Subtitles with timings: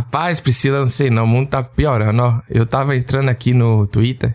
[0.00, 2.40] Rapaz, Priscila, não sei não, o mundo tá piorando, ó.
[2.48, 4.34] Eu tava entrando aqui no Twitter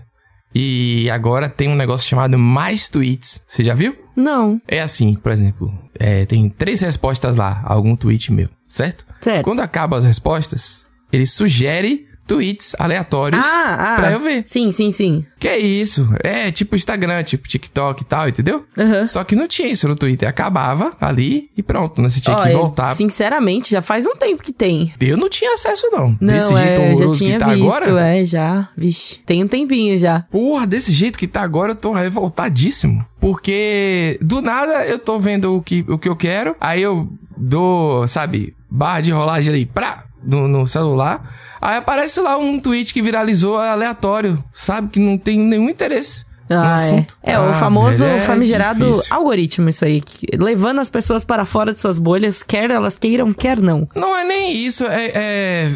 [0.53, 3.43] e agora tem um negócio chamado Mais Tweets.
[3.47, 3.95] Você já viu?
[4.15, 4.61] Não.
[4.67, 9.05] É assim, por exemplo, é, tem três respostas lá, algum tweet meu, certo?
[9.19, 9.43] Certo.
[9.43, 13.95] Quando acabam as respostas, ele sugere tweets aleatórios Ah, ah.
[13.97, 14.43] pra eu ver.
[14.45, 15.25] Sim, sim, sim.
[15.39, 16.09] Que é isso?
[16.23, 18.65] É tipo Instagram, tipo TikTok e tal, entendeu?
[18.77, 19.05] Aham.
[19.05, 20.27] Só que não tinha isso no Twitter.
[20.27, 22.09] Acabava ali e pronto, né?
[22.09, 22.89] Você tinha que Olha, voltar.
[22.89, 24.91] Sinceramente, já faz um tempo que tem.
[24.99, 26.15] Eu não tinha acesso, não.
[26.19, 28.01] Não, desse jeito é, já horroroso tinha que tá visto, agora.
[28.17, 28.69] é, já.
[28.75, 30.21] Vixe, tem um tempinho já.
[30.31, 33.05] Porra, desse jeito que tá agora, eu tô revoltadíssimo.
[33.19, 37.07] Porque do nada eu tô vendo o que, o que eu quero, aí eu
[37.37, 41.21] dou, sabe, barra de rolagem ali, pra, no, no celular.
[41.65, 44.89] Aí aparece lá um tweet que viralizou aleatório, sabe?
[44.89, 47.17] Que não tem nenhum interesse no Ah, assunto.
[47.23, 47.31] é.
[47.31, 49.15] É, o Ah, famoso velho, é famigerado difícil.
[49.15, 50.03] algoritmo, isso aí.
[50.37, 53.87] levando as pessoas para fora de suas bolhas, quer elas queiram, quer não.
[53.95, 55.71] Não é nem isso, é, é.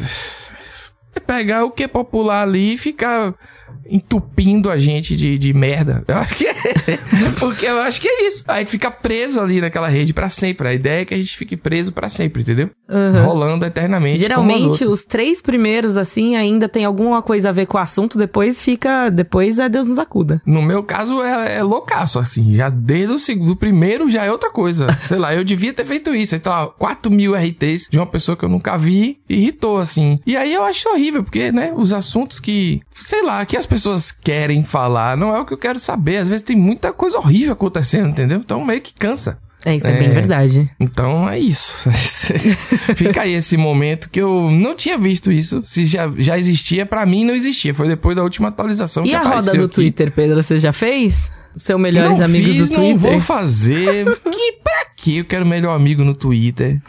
[1.16, 3.34] é pegar o que é popular ali e ficar
[3.90, 6.04] entupindo a gente de, de merda.
[6.08, 6.54] Eu acho que é.
[7.40, 8.44] Porque eu acho que é isso.
[8.48, 10.68] A gente fica preso ali naquela rede pra sempre.
[10.68, 12.70] A ideia é que a gente fique preso pra sempre, entendeu?
[12.90, 13.24] Aham.
[13.24, 14.20] Rolando eternamente.
[14.20, 18.62] Geralmente, os três primeiros, assim, ainda tem alguma coisa a ver com o assunto, depois
[18.64, 19.10] fica.
[19.10, 20.42] Depois é Deus nos acuda.
[20.46, 22.54] No meu caso, é, é loucaço, assim.
[22.54, 24.88] Já desde o segundo, do primeiro já é outra coisa.
[25.08, 26.36] Sei lá, eu devia ter feito isso.
[26.36, 30.20] Aí tá lá, 4 mil RTs de uma pessoa que eu nunca vi irritou, assim.
[30.26, 33.79] E aí eu acho horrível, porque, né, os assuntos que, sei lá, que as pessoas
[34.12, 36.18] querem falar não é o que eu quero saber.
[36.18, 38.40] Às vezes tem muita coisa horrível acontecendo, entendeu?
[38.40, 39.38] Então meio que cansa.
[39.66, 40.00] É, isso é, É.
[40.00, 40.70] bem verdade.
[40.80, 41.90] Então é isso.
[42.96, 45.62] Fica aí esse momento que eu não tinha visto isso.
[45.66, 47.74] Se já, já existia, pra mim não existia.
[47.74, 49.76] Foi depois da última atualização E que a roda apareceu do aqui.
[49.76, 51.30] Twitter, Pedro, você já fez?
[51.60, 52.94] Seu melhores não amigos fiz, do Twitter?
[52.94, 54.06] Não vou fazer.
[54.32, 56.80] que pra que eu quero melhor amigo no Twitter?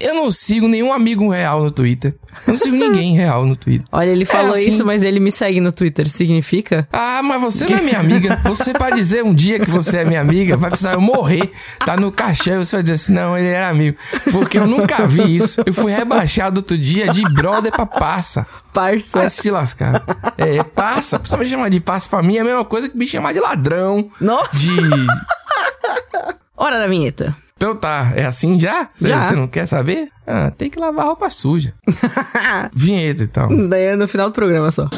[0.00, 2.14] Eu não sigo nenhum amigo real no Twitter.
[2.46, 3.86] Eu não sigo ninguém real no Twitter.
[3.92, 4.68] Olha, ele falou assim.
[4.68, 6.08] isso, mas ele me segue no Twitter.
[6.08, 6.88] Significa?
[6.92, 8.40] Ah, mas você não é minha amiga.
[8.44, 11.50] Você vai dizer um dia que você é minha amiga, vai precisar eu morrer,
[11.84, 13.96] tá no caixão, você vai dizer assim, não, ele era amigo.
[14.30, 15.60] Porque eu nunca vi isso.
[15.66, 18.46] Eu fui rebaixado outro dia de brother pra passa.
[18.72, 19.18] Parça.
[19.18, 20.02] Vai se lascar.
[20.38, 21.18] É, passa.
[21.18, 23.40] Precisa me chamar de passa pra mim é a mesma coisa que me chamar de
[23.40, 24.10] ladrão.
[24.20, 24.56] Nossa!
[24.56, 24.70] De
[26.56, 27.34] Hora da vinheta.
[27.56, 28.88] Então tá, é assim já?
[28.94, 29.20] Você Já.
[29.22, 30.08] você não quer saber?
[30.26, 31.74] Ah, tem que lavar roupa suja.
[32.72, 33.50] Vinheta, então.
[33.52, 34.88] Isso daí é no final do programa só.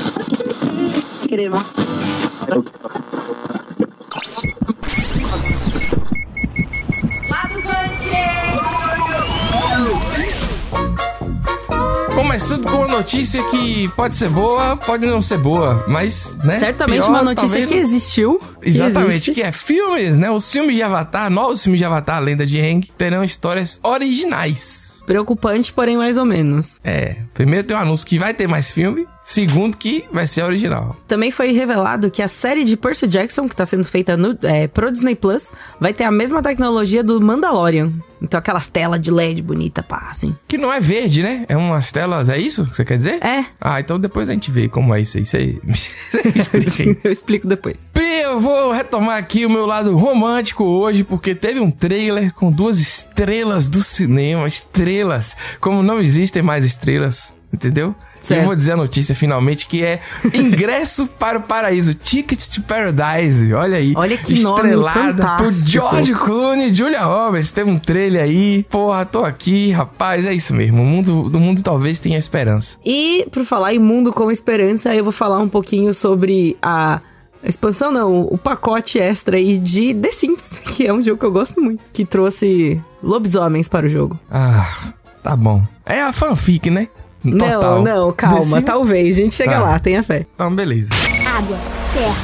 [12.22, 16.60] Começando com uma notícia que pode ser boa, pode não ser boa, mas, né?
[16.60, 18.38] Certamente pior, uma notícia talvez que existiu.
[18.62, 19.32] que Exatamente, existe.
[19.32, 20.30] que é filmes, né?
[20.30, 25.02] Os filmes de Avatar, novos filmes de Avatar, a Lenda de Aang, terão histórias originais.
[25.04, 26.78] Preocupante, porém mais ou menos.
[26.84, 30.96] É, primeiro tem um anúncio que vai ter mais filme, segundo que vai ser original.
[31.06, 34.66] Também foi revelado que a série de Percy Jackson, que tá sendo feita no, é,
[34.66, 35.50] pro Disney Plus,
[35.80, 37.92] vai ter a mesma tecnologia do Mandalorian.
[38.20, 40.36] Então aquelas telas de LED bonita, pá, assim.
[40.46, 41.44] Que não é verde, né?
[41.48, 43.24] É umas telas, é isso que você quer dizer?
[43.24, 43.44] É.
[43.60, 45.22] Ah, então depois a gente vê como é isso aí.
[45.72, 46.98] Isso aí.
[47.02, 47.76] Eu explico depois.
[47.94, 52.78] Eu vou retomar aqui o meu lado romântico hoje, porque teve um trailer com duas
[52.78, 54.46] estrelas do cinema.
[54.46, 55.36] Estrelas.
[55.60, 57.21] Como não existem mais estrelas,
[57.52, 57.94] entendeu?
[58.20, 58.40] Certo.
[58.40, 60.00] Eu vou dizer a notícia finalmente que é
[60.32, 63.52] ingresso para o paraíso, Tickets to Paradise.
[63.52, 63.92] Olha aí.
[63.96, 65.68] Olha que nome Estrelada por fantástico.
[65.68, 67.52] George Clooney e Julia Roberts.
[67.52, 68.64] Teve um trailer aí.
[68.70, 70.24] Porra, tô aqui, rapaz.
[70.24, 70.82] É isso mesmo.
[70.82, 72.78] O mundo, do mundo talvez tenha esperança.
[72.84, 77.00] E, por falar em Mundo com Esperança, eu vou falar um pouquinho sobre a
[77.42, 81.32] expansão, não, o pacote extra aí de The Sims, que é um jogo que eu
[81.32, 84.18] gosto muito, que trouxe lobisomens para o jogo.
[84.30, 84.92] Ah,
[85.24, 85.66] tá bom.
[85.84, 86.86] É a fanfic, né?
[87.22, 87.82] Total.
[87.82, 89.60] Não, não, calma, talvez, a gente chega Tá.
[89.60, 90.26] lá, tenha fé.
[90.34, 90.90] Então, beleza.
[91.26, 91.56] Água,
[91.94, 92.14] terra,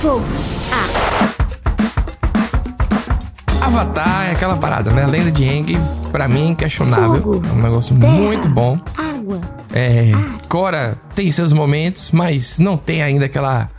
[0.00, 0.24] fogo,
[0.72, 1.32] ar.
[3.60, 5.04] Avatar é aquela parada, né?
[5.04, 5.74] A lenda de Aang,
[6.10, 7.22] pra mim, é inquestionável.
[7.22, 8.78] Fogo, É um negócio terra, muito bom.
[8.96, 9.40] Água.
[9.72, 10.10] É,
[10.48, 13.70] Cora tem seus momentos, mas não tem ainda aquela.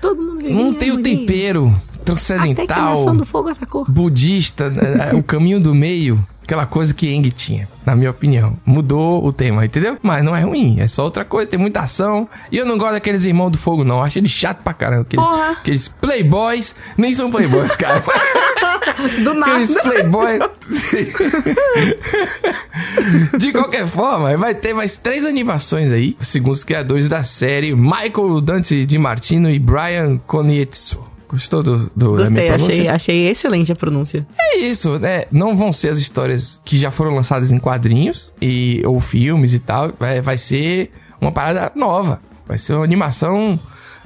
[0.00, 3.84] Todo mundo Não ganha, tem o tempero Até que a transcendental, do fogo atacou.
[3.88, 5.10] budista, né?
[5.12, 6.24] o caminho do meio.
[6.48, 8.56] Aquela coisa que Aang tinha, na minha opinião.
[8.64, 9.98] Mudou o tema, entendeu?
[10.02, 12.26] Mas não é ruim, é só outra coisa, tem muita ação.
[12.50, 14.02] E eu não gosto daqueles irmãos do fogo, não.
[14.02, 15.02] Acho eles chato pra caramba.
[15.02, 15.50] Aqueles, Porra.
[15.50, 18.00] aqueles playboys, nem são playboys, cara.
[19.22, 19.52] Do nada.
[19.52, 20.38] Aqueles playboy.
[23.38, 28.40] De qualquer forma, vai ter mais três animações aí, segundo os criadores da série, Michael
[28.40, 31.17] Dante Di Martino e Brian Konietzko.
[31.28, 32.72] Gostou do, do Gostei, minha pronúncia?
[32.72, 34.26] achei, achei excelente a pronúncia.
[34.40, 35.24] É isso, né?
[35.30, 39.58] Não vão ser as histórias que já foram lançadas em quadrinhos e, ou filmes e
[39.58, 39.92] tal.
[40.00, 40.90] Vai, vai ser
[41.20, 42.20] uma parada nova.
[42.46, 43.60] Vai ser uma animação.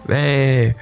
[0.08, 0.74] É,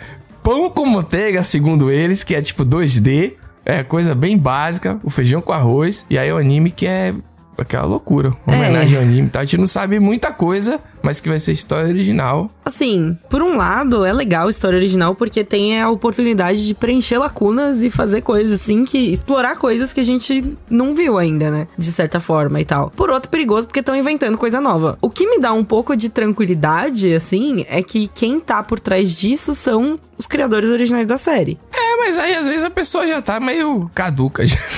[0.43, 3.35] pão com manteiga, segundo eles, que é tipo 2D.
[3.65, 6.07] É coisa bem básica, o feijão com arroz.
[6.09, 7.13] E aí o anime que é
[7.59, 8.33] aquela loucura.
[8.47, 8.59] Uma É.
[8.59, 9.29] homenagem ao anime.
[9.29, 9.41] Tá?
[9.41, 12.51] A gente não sabe muita coisa, mas que vai ser história original.
[12.65, 17.19] Assim, por um lado, é legal a história original porque tem a oportunidade de preencher
[17.19, 19.11] lacunas e fazer coisas assim que.
[19.13, 21.69] explorar coisas que a gente não viu ainda, né?
[21.77, 22.91] De certa forma e tal.
[22.91, 24.99] Por outro, perigoso porque estão inventando coisa nova.
[25.01, 29.15] O que me dá um pouco de tranquilidade, assim, é que quem tá por trás
[29.17, 31.59] disso são os criadores originais da série.
[31.73, 34.47] É, mas aí às vezes a pessoa já tá meio caduca.
[34.47, 34.59] Já.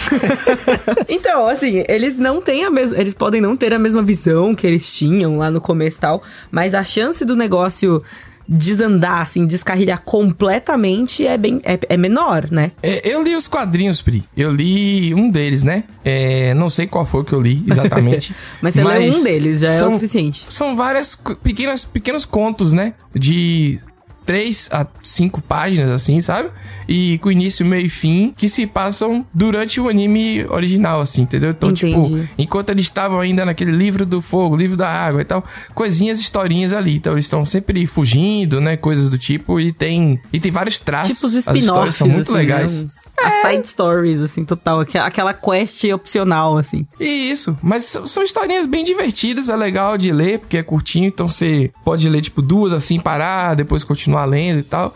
[1.08, 2.98] Então, assim, eles não têm a mesma.
[2.98, 6.22] Eles podem não ter a mesma visão que eles tinham lá no começo e tal,
[6.50, 8.02] mas a chance do negócio
[8.46, 11.60] desandar, assim, descarrilhar completamente é bem.
[11.64, 12.72] é, é menor, né?
[12.82, 14.24] É, eu li os quadrinhos, Pri.
[14.36, 15.84] Eu li um deles, né?
[16.04, 18.34] É, não sei qual foi que eu li exatamente.
[18.60, 20.44] Mas você leu um deles, já é o suficiente.
[20.50, 22.94] São várias pequenas, pequenos contos, né?
[23.14, 23.78] De
[24.24, 26.50] três a cinco páginas, assim, sabe?
[26.88, 31.50] E com início, meio e fim, que se passam durante o anime original, assim, entendeu?
[31.50, 31.94] Então, Entendi.
[31.94, 36.20] tipo, enquanto eles estavam ainda naquele livro do fogo, livro da água e tal, coisinhas,
[36.20, 36.96] historinhas ali.
[36.96, 38.76] Então, eles estão sempre fugindo, né?
[38.76, 41.14] Coisas do tipo, e tem, e tem vários traços.
[41.14, 41.94] Tipo os As histórias spin-offs.
[41.94, 42.82] são muito assim, legais.
[42.84, 42.90] né?
[43.24, 44.80] As side stories, assim, total.
[44.80, 46.86] aque- Aquela quest opcional, assim.
[47.00, 51.28] E isso, mas são historinhas bem divertidas, é legal de ler, porque é curtinho, então
[51.28, 54.94] você pode ler, tipo, duas assim, parar, depois continuar lendo e tal.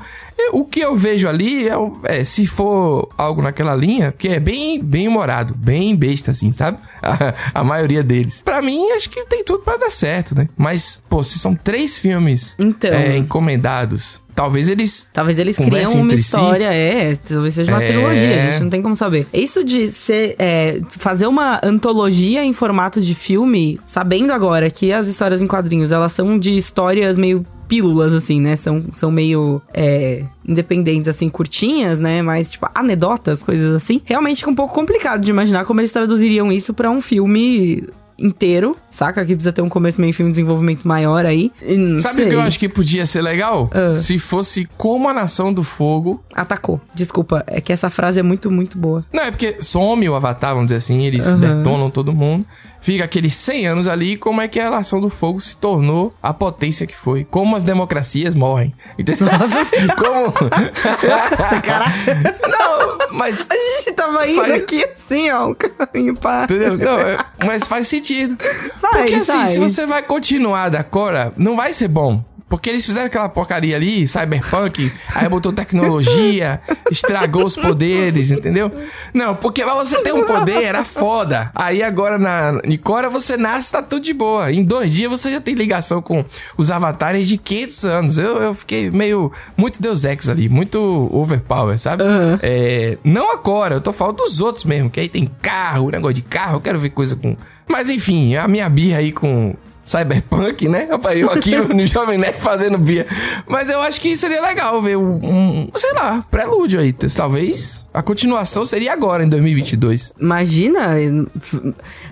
[0.53, 1.73] O que eu vejo ali é,
[2.05, 6.79] é, se for algo naquela linha, que é bem, bem humorado, bem besta, assim, sabe?
[7.03, 8.43] A, a maioria deles.
[8.45, 10.49] Pra mim, acho que tem tudo pra dar certo, né?
[10.57, 12.91] Mas, pô, se são três filmes Então.
[12.91, 15.07] é, encomendados, talvez eles.
[15.13, 16.25] Talvez eles criam uma entre si.
[16.25, 17.87] história, é, talvez seja uma É.
[17.87, 19.27] trilogia, a gente não tem como saber.
[19.33, 25.07] Isso de ser, é, fazer uma antologia em formato de filme, sabendo agora que as
[25.07, 28.57] histórias em quadrinhos, elas são de histórias meio pílulas, assim, né?
[28.57, 32.23] São, são meio é, independentes, assim, curtinhas, né?
[32.23, 34.01] Mas, tipo, anedotas, coisas assim.
[34.05, 38.75] Realmente fica um pouco complicado de imaginar como eles traduziriam isso pra um filme inteiro,
[38.91, 39.25] saca?
[39.25, 41.53] Que precisa ter um começo, meio e fim, um desenvolvimento maior aí.
[41.99, 43.71] Sabe o que eu acho que podia ser legal?
[43.73, 43.95] Ah.
[43.95, 46.81] Se fosse como a Nação do Fogo Atacou.
[46.95, 49.05] Desculpa, é que essa frase é muito, muito boa.
[49.13, 51.59] Não, é porque some o Avatar, vamos dizer assim, eles Aham.
[51.59, 52.47] detonam todo mundo.
[52.81, 56.33] Fica aqueles 100 anos ali, como é que a relação do fogo se tornou a
[56.33, 57.25] potência que foi.
[57.25, 58.73] Como as democracias morrem.
[58.99, 59.27] Entendeu?
[59.39, 59.57] Nossa
[59.97, 60.33] Como...
[62.49, 63.47] Não, mas...
[63.51, 66.45] A gente tava indo Faz- aqui assim, ó, um caminho pra.
[66.45, 66.77] Entendeu?
[66.77, 68.37] Não, é- mas faz sentido.
[68.81, 69.49] Faz, Porque assim, faz.
[69.51, 72.25] se você vai continuar da Cora, não vai ser bom.
[72.49, 76.61] Porque eles fizeram aquela porcaria ali, cyberpunk, aí botou tecnologia,
[76.91, 78.71] estragou os poderes, entendeu?
[79.13, 81.51] Não, porque pra você ter um poder era foda.
[81.53, 84.53] Aí agora na em Cora você nasce, tá tudo de boa.
[84.53, 86.25] Em dois dias você já tem ligação com
[86.57, 88.19] os avatares de 500 anos.
[88.19, 89.33] Eu, eu fiquei meio.
[89.57, 92.05] Muito Deus Ex ali, muito overpower, sabe?
[92.05, 92.39] Aham.
[92.43, 96.15] É, não a Cora, eu tô falando dos outros mesmo, que aí tem carro, negócio
[96.15, 97.37] de carro, eu quero ver coisa com.
[97.67, 99.55] Mas enfim, a minha birra aí com
[99.87, 100.89] Cyberpunk, né?
[100.91, 103.07] Rapaz, eu aqui no Jovem Nerd fazendo birra.
[103.47, 106.93] Mas eu acho que seria legal ver um, um, sei lá, prelúdio aí.
[106.93, 110.15] Talvez a continuação seria agora, em 2022.
[110.21, 110.89] Imagina.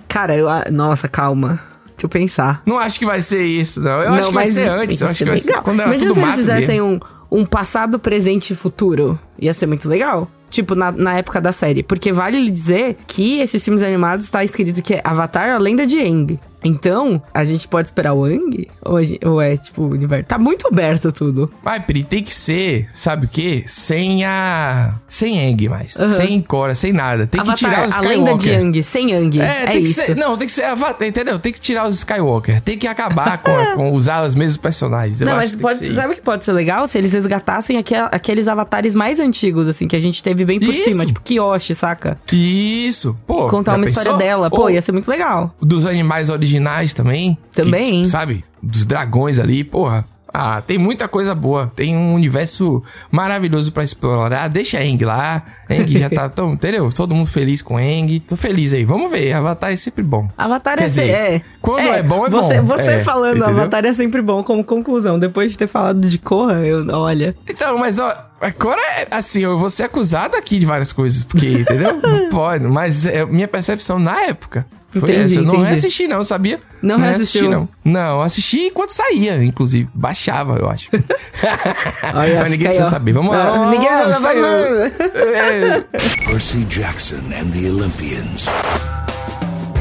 [0.07, 0.47] Cara, eu.
[0.71, 1.61] Nossa, calma.
[1.87, 2.61] Deixa eu pensar.
[2.65, 4.01] Não acho que vai ser isso, não.
[4.01, 5.01] Eu acho que vai ser antes.
[5.01, 6.99] Eu acho que vai ser quando era Imagina tudo se eles fizessem um,
[7.31, 9.19] um passado, presente e futuro.
[9.39, 10.29] Ia ser muito legal.
[10.49, 11.83] Tipo, na, na época da série.
[11.83, 15.85] Porque vale lhe dizer que esses filmes animados tá escrito que é Avatar, a lenda
[15.85, 16.39] de Aang.
[16.65, 18.67] Então, a gente pode esperar o Aang?
[18.83, 20.27] Ou, a gen- ou é, tipo, o universo?
[20.27, 21.51] Tá muito aberto tudo.
[21.63, 23.63] Vai, Pri, tem que ser, sabe o quê?
[23.67, 24.95] Sem a.
[25.07, 25.95] Sem Aang mais.
[25.95, 26.07] Aham.
[26.09, 27.27] Sem Cora, sem nada.
[27.27, 28.17] Tem que Avatar, tirar os a Skywalker.
[28.25, 29.39] lenda de Aang, sem Aang.
[29.39, 30.01] É, É, tem que isso.
[30.01, 30.15] ser.
[30.15, 31.37] Não, tem que ser Avatar, entendeu?
[31.37, 32.59] Tem que tirar os Skywalker.
[32.61, 35.21] Tem que acabar com, a- com usar os mesmos personagens.
[35.21, 36.87] Eu Não, mas que pode, que sabe o que pode ser legal?
[36.87, 40.73] Se eles resgatassem aquel- aqueles avatares mais antigos, assim, que a gente teve bem por
[40.73, 40.85] Isso.
[40.89, 42.17] cima, tipo Kyoshi, saca?
[42.31, 43.15] Isso.
[43.27, 43.47] Pô.
[43.47, 44.17] Contar uma história pensou?
[44.25, 44.49] dela.
[44.49, 45.53] Pô, Ou ia ser muito legal.
[45.61, 46.54] Dos animais originais
[46.93, 47.37] também.
[47.53, 48.03] Também.
[48.03, 48.43] Que, sabe?
[48.61, 50.05] Dos dragões ali, porra.
[50.37, 51.71] Ah, tem muita coisa boa.
[51.73, 54.49] Tem um universo maravilhoso pra explorar.
[54.49, 55.41] Deixa a Aang lá.
[55.69, 56.91] Aang já tá tão, entendeu?
[56.91, 58.19] Todo mundo feliz com Aang.
[58.19, 58.83] Tô feliz aí.
[58.83, 59.31] Vamos ver.
[59.31, 60.27] Avatar é sempre bom.
[60.37, 61.41] Avatar Quer é, se- dizer, é.
[61.61, 62.67] quando é bom, é você, bom.
[62.67, 63.61] Você É, falando entendeu?
[63.61, 65.17] Avatar é sempre bom como conclusão.
[65.17, 67.33] Depois de ter falado de Korra, eu, olha.
[67.49, 71.47] Então, mas ó, agora é assim, eu vou ser acusado aqui de várias coisas, porque,
[71.47, 71.95] entendeu?
[72.03, 74.65] Não pode, mas é minha percepção na época
[74.99, 75.39] Foi Entendi, essa.
[75.39, 75.69] Eu não entendi.
[75.69, 76.59] reassisti, não, sabia?
[76.81, 77.51] Não reassisti, reassistiu?
[77.51, 77.69] não.
[77.83, 79.89] Não, assisti enquanto saía, inclusive.
[79.93, 80.89] Baixava, eu acho.
[82.13, 82.89] Olha, Mas ninguém precisa ó.
[82.89, 83.13] saber.
[83.13, 83.69] Vamos lá.
[83.71, 84.43] Ninguém saiu.
[84.43, 84.93] saber.
[85.35, 85.81] É,
[86.27, 88.45] Percy Jackson and the Olympians.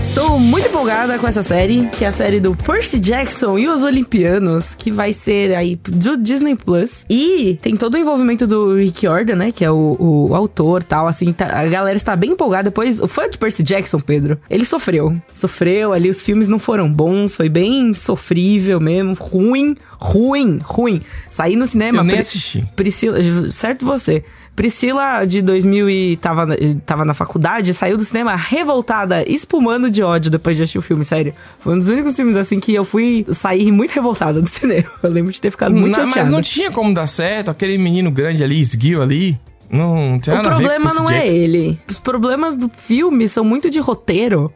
[0.05, 3.83] Estou muito empolgada com essa série, que é a série do Percy Jackson e os
[3.83, 7.05] Olimpianos, que vai ser aí do Disney Plus.
[7.11, 9.51] E tem todo o envolvimento do Rick Jordan, né?
[9.51, 11.33] Que é o, o autor tal, assim.
[11.33, 12.65] tá- a galera está bem empolgada.
[12.65, 15.17] Depois, o fã de Percy Jackson, Pedro, ele sofreu.
[15.33, 19.15] Sofreu ali, os filmes não foram bons, foi bem sofrível mesmo.
[19.19, 19.75] Ruim,
[20.07, 21.01] ruim, ruim.
[21.31, 22.01] Saí no cinema.
[22.01, 22.65] Eu nem Pri- assisti.
[22.77, 23.19] Priscila,
[23.51, 24.23] certo você.
[24.55, 30.03] Priscila, de 2000 e tava, na- tava na faculdade, saiu do cinema revoltada, espumando de
[30.03, 31.35] ódio depois de assistir o filme, sério.
[31.59, 34.89] Foi um dos únicos filmes, assim, que eu fui sair muito revoltada do cinema.
[35.03, 36.21] Eu lembro de ter ficado muito Não, chateada.
[36.21, 37.51] mas não tinha como dar certo.
[37.51, 39.41] Aquele menino grande ali, esguio ali.
[39.71, 41.81] Não tinha O nada a ver com problema não é ele.
[41.91, 44.53] Os problemas do filme são muito de roteiro,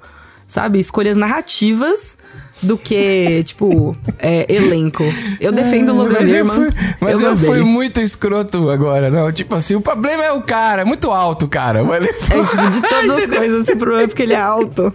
[0.46, 0.78] sabe?
[0.78, 2.17] Escolhas narrativas
[2.60, 5.04] do que, tipo, é, elenco.
[5.40, 6.56] Eu defendo o Logan mas eu Lerman.
[6.56, 6.68] fui,
[7.00, 9.30] mas eu, gosto fui muito escroto agora, não.
[9.30, 11.78] Tipo assim, o problema é o cara, é muito alto, cara.
[11.80, 14.92] É, tipo, de todas as coisas, o problema é porque ele é alto.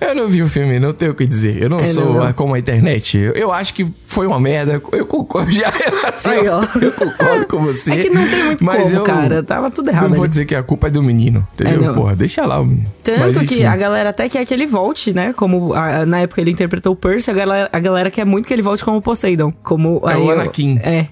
[0.00, 1.60] Eu não vi o filme, não tenho o que dizer.
[1.62, 2.32] Eu não É, sou não, não.
[2.32, 3.18] como a internet.
[3.18, 4.80] Eu, eu acho que foi uma merda.
[4.92, 5.70] Eu concordo já.
[6.08, 6.62] Assim, Aí, ó.
[6.80, 7.92] Eu concordo com você.
[7.92, 9.42] É que não tem muito mas como, eu cara.
[9.42, 10.30] Tava tudo errado Não vou ali.
[10.30, 11.90] dizer que a culpa é do menino, entendeu?
[11.90, 11.92] É.
[11.92, 12.86] Porra, deixa lá o menino.
[13.02, 15.34] Tanto Mas, que a galera até quer que ele volte, né?
[15.34, 18.54] Como a- na época ele interpretou o Percy, a galera, a galera quer muito que
[18.54, 19.52] ele volte como Poseidon.
[19.62, 20.78] Como É aí o Anakin.
[20.82, 21.08] É.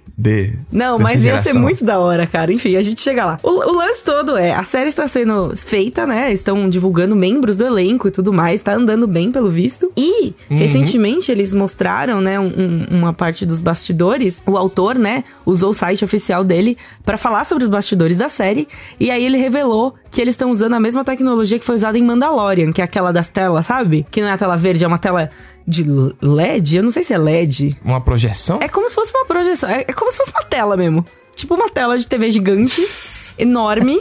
[0.71, 2.53] Não, mas ia ser muito da hora, cara.
[2.53, 3.39] Enfim, a gente chega lá.
[3.43, 6.33] O, o lance todo é, a série está sendo feita, né?
[6.33, 8.61] Estão divulgando membros do elenco e tudo mais.
[8.63, 9.91] Tá andando bem, pelo visto.
[9.97, 10.57] E, Uhum.
[10.59, 14.43] recentemente, eles mostraram, né, um- um- uma parte dos bastidores.
[14.47, 18.69] O autor, né, usou o site oficial dele pra falar sobre os bastidores da série.
[18.99, 22.03] E aí ele revelou que eles estão usando a mesma tecnologia que foi usada em
[22.03, 24.07] Mandalorian, que é aquela das telas, sabe?
[24.11, 25.31] Que não é a tela verde, é uma tela
[25.67, 25.85] de
[26.21, 26.77] LED.
[26.79, 27.77] Eu não sei se é LED.
[27.85, 28.59] Uma projeção?
[28.61, 29.69] É como se fosse uma projeção.
[29.71, 31.05] É, é como se fosse uma tela mesmo.
[31.35, 32.83] Tipo uma tela de TV gigante,
[33.39, 33.99] enorme,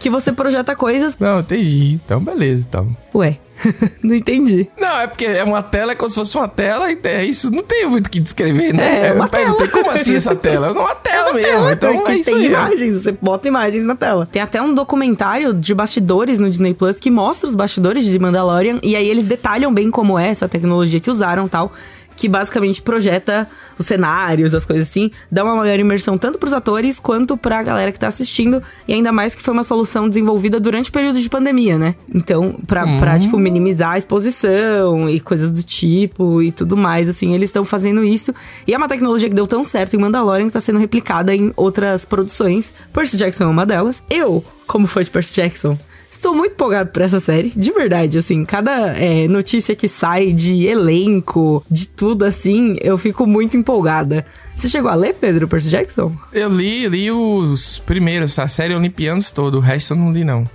[0.00, 1.18] que você projeta coisas.
[1.18, 2.00] Não, entendi.
[2.02, 2.96] Então, beleza, então.
[3.14, 3.38] Ué,
[4.02, 4.66] não entendi.
[4.78, 7.50] Não, é porque é uma tela, é como se fosse uma tela, e é isso,
[7.50, 9.08] não tem muito o que descrever, né?
[9.08, 9.82] É, uma eu perguntei, tela.
[9.82, 10.68] como assim essa tela?
[10.68, 12.46] É uma tela mesmo, Tela, então que é isso tem aí.
[12.46, 12.48] ó.
[12.48, 14.26] imagens, você bota imagens na tela.
[14.30, 18.78] Tem até um documentário de bastidores no Disney Plus que mostra os bastidores de Mandalorian
[18.82, 21.72] e aí eles detalham bem como é essa tecnologia que usaram tal.
[22.20, 23.48] Que basicamente projeta
[23.78, 27.90] os cenários, as coisas assim, dá uma maior imersão tanto pros atores quanto pra galera
[27.90, 31.30] que tá assistindo, e ainda mais que foi uma solução desenvolvida durante o período de
[31.30, 31.94] pandemia, né?
[32.14, 37.32] Então, pra, pra tipo, minimizar a exposição e coisas do tipo e tudo mais, assim,
[37.34, 38.34] eles estão fazendo isso.
[38.66, 41.54] E é uma tecnologia que deu tão certo em Mandalorian que tá sendo replicada em
[41.56, 42.74] outras produções.
[42.92, 44.02] Percy Jackson é uma delas.
[44.10, 45.78] Eu, como fã de Percy Jackson,
[46.10, 50.66] Estou muito empolgado por essa série, de verdade, assim, cada é, notícia que sai de
[50.66, 54.26] elenco, de tudo assim, eu fico muito empolgada.
[54.56, 56.12] Você chegou a ler, Pedro, Percy Jackson?
[56.32, 60.50] Eu li, li os primeiros, a série Olimpianos todo, o resto eu não li, não.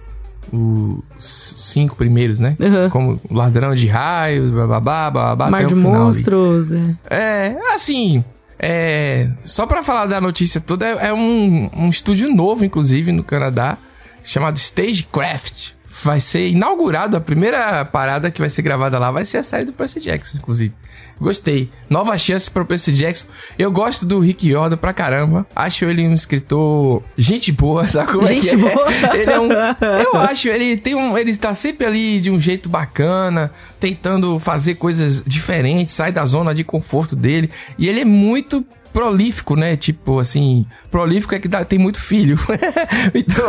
[0.51, 2.57] Os cinco primeiros, né?
[2.59, 2.89] Uhum.
[2.89, 6.03] Como Ladrão de Raios, bababá, bababá, Mar até de o final ali.
[6.03, 6.95] Monstros, é.
[7.09, 8.23] É, assim,
[8.59, 13.23] é, só pra falar da notícia toda, é, é um, um estúdio novo, inclusive, no
[13.23, 13.77] Canadá,
[14.25, 15.75] chamado Stagecraft.
[16.03, 19.63] Vai ser inaugurado, a primeira parada que vai ser gravada lá vai ser a série
[19.63, 20.73] do Percy Jackson, inclusive.
[21.19, 21.69] Gostei.
[21.89, 23.27] Nova chance pro Percy Jackson.
[23.57, 25.47] Eu gosto do Rick Jordan pra caramba.
[25.55, 28.69] Acho ele um escritor gente boa, sabe como Gente é que é?
[28.69, 28.93] boa.
[29.15, 29.49] Ele é um...
[30.03, 31.17] Eu acho, ele tem um...
[31.17, 36.53] Ele tá sempre ali de um jeito bacana, tentando fazer coisas diferentes, sai da zona
[36.53, 37.49] de conforto dele.
[37.77, 38.65] E ele é muito
[38.95, 39.75] prolífico, né?
[39.75, 42.39] Tipo, assim, prolífico é que dá- tem muito filho.
[43.13, 43.45] então,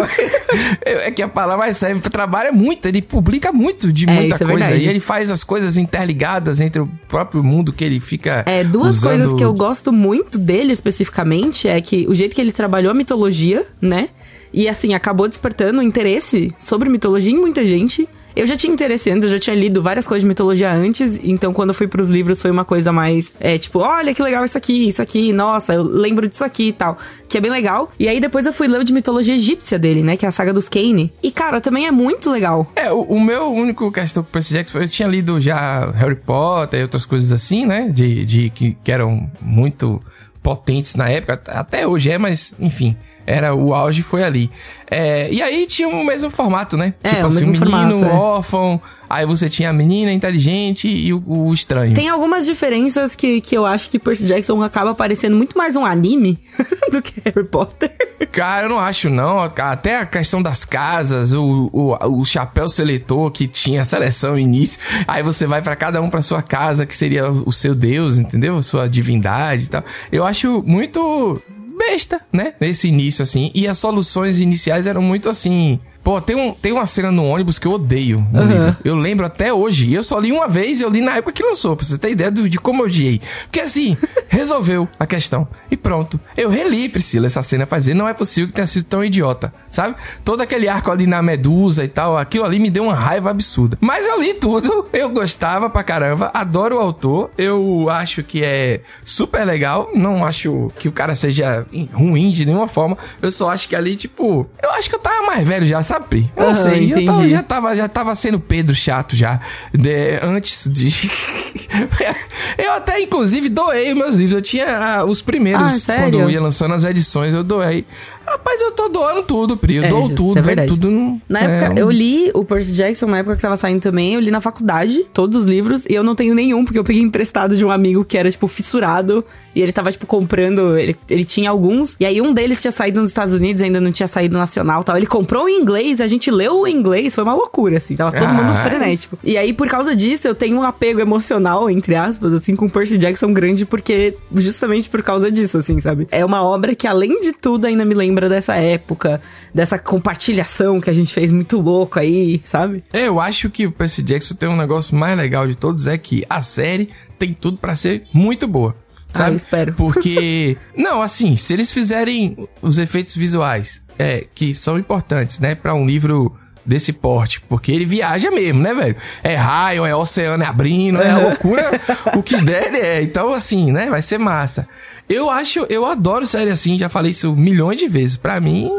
[0.85, 4.09] é, é que a palavra mais serve para trabalho é muito, ele publica muito de
[4.11, 4.65] É, muita é coisa.
[4.65, 4.85] verdade.
[4.85, 8.97] e ele faz as coisas interligadas entre o próprio mundo que ele fica É, duas
[8.97, 9.11] usando...
[9.19, 12.95] coisas que eu gosto muito dele especificamente é que o jeito que ele trabalhou a
[12.95, 14.09] mitologia, né?
[14.53, 18.09] E assim, acabou despertando interesse sobre mitologia em muita gente.
[18.37, 21.55] Eu já tinha interesse antes, eu já tinha lido várias coisas de mitologia antes, então
[21.55, 24.59] quando eu fui pros livros foi uma coisa mais, é, tipo, olha que legal isso
[24.59, 27.91] aqui, isso aqui, nossa, eu lembro disso aqui e tal, que é bem legal.
[27.99, 30.33] E aí depois eu fui ler o de mitologia egípcia dele, né, que é a
[30.33, 31.11] saga dos Kane.
[31.23, 32.71] E cara, também é muito legal.
[32.77, 36.81] É, o, o meu único questão com Percy Jackson, eu tinha lido já Harry Potter
[36.81, 37.89] e outras coisas assim, né?
[37.89, 40.03] De, de que, que eram muito
[40.43, 44.51] potentes na época, até hoje é, mas enfim, era o auge foi ali.
[44.89, 46.95] É, e aí tinha o mesmo formato, né?
[47.03, 48.19] É, tipo o assim, o mesmo menino formato, é.
[48.19, 48.81] órfão,
[49.11, 51.93] aí você tinha a menina inteligente e o, o estranho.
[51.93, 55.85] Tem algumas diferenças que, que eu acho que Percy Jackson acaba parecendo muito mais um
[55.85, 56.39] anime
[56.93, 57.91] do que Harry Potter.
[58.31, 59.41] Cara, eu não acho, não.
[59.41, 64.39] Até a questão das casas, o, o, o chapéu seletor que tinha a seleção no
[64.39, 64.79] início.
[65.09, 68.63] Aí você vai pra cada um pra sua casa, que seria o seu Deus, entendeu?
[68.63, 69.85] Sua divindade e tal.
[70.13, 71.43] Eu acho muito
[71.77, 72.55] besta, né?
[72.61, 73.51] Nesse início, assim.
[73.55, 75.79] E as soluções iniciais eram muito assim.
[76.07, 78.49] Pô, tem, um, tem uma cena no ônibus que eu odeio no Aham.
[78.53, 78.77] livro.
[78.85, 79.89] Eu lembro até hoje.
[79.89, 81.99] E eu só li uma vez e eu li na época que lançou, pra você
[81.99, 83.21] ter ideia do- de como eu odiei.
[83.47, 83.97] Porque assim,
[84.31, 85.49] resolveu a questão.
[85.69, 86.21] E pronto.
[86.37, 89.53] Eu reli, Priscila, essa cena pra dizer, não é possível que tenha sido tão idiota.
[89.69, 89.97] Sabe?
[90.25, 93.77] Todo aquele arco ali na medusa e tal, aquilo ali me deu uma raiva absurda.
[93.81, 98.81] Mas eu li tudo, eu gostava pra caramba, adoro o autor, eu acho que é
[99.05, 103.69] super legal, não acho que o cara seja ruim de nenhuma forma, eu só acho
[103.69, 106.31] que ali, tipo, eu acho que eu tava mais velho já, sabe, Pri?
[106.37, 107.29] Eu não sei, eu tava- entendi.
[107.31, 109.41] já tava, já tava sendo Pedro chato já,
[109.73, 110.89] de- antes de...
[112.59, 114.67] eu até, inclusive, doei meus livros, eu tinha
[114.99, 117.87] ah, os primeiros, Ah, quando eu ia lançando as edições, eu doei.
[118.27, 120.91] Rapaz, eu tô doando tudo, Pri, eu É, dou isso é tudo, tudo...
[120.91, 124.15] no- Na é, época, eu li o Percy Jackson, na época que tava saindo também,
[124.15, 127.03] eu li na faculdade, todos os livros, e eu não tenho nenhum, porque eu peguei
[127.03, 131.25] emprestado de um amigo que era, tipo, fissurado, e ele tava, tipo, comprando, ele, ele
[131.25, 134.37] tinha alguns, e aí um deles tinha saído nos Estados Unidos, ainda não tinha saído
[134.37, 134.97] nacional tal.
[134.97, 138.29] Ele comprou em inglês, a gente leu em inglês, foi uma loucura, assim, tava todo
[138.29, 139.19] mundo Ah, frenético.
[139.25, 142.99] E aí, por causa disso, eu tenho um apego emocional, entre aspas, assim, com Percy
[142.99, 146.07] Jackson grande, porque, justamente por causa disso, assim, sabe?
[146.11, 149.21] É uma obra que, além de tudo, ainda me lembra dessa época,
[149.55, 152.83] dessa compartilhação que a gente fez muito louco aí, sabe?
[152.93, 155.99] É, Eu acho que o Percy Jackson tem um negócio mais legal de todos é
[155.99, 158.75] que a série tem tudo pra ser muito boa.
[159.15, 159.31] Ah, Sabe?
[159.31, 159.73] eu espero.
[159.77, 165.75] Porque, não, assim, se eles fizerem os efeitos visuais, é, que são importantes, né, Pra
[165.75, 168.97] um livro desse porte, porque ele viaja mesmo, né, velho?
[169.23, 171.81] É raio, é oceano abrindo, é loucura,
[172.17, 173.03] o que der ele é.
[173.03, 174.69] Então, assim, né, vai ser massa.
[175.09, 178.17] Eu acho, eu adoro série assim, já falei isso milhões de vezes.
[178.17, 178.73] Pra mim,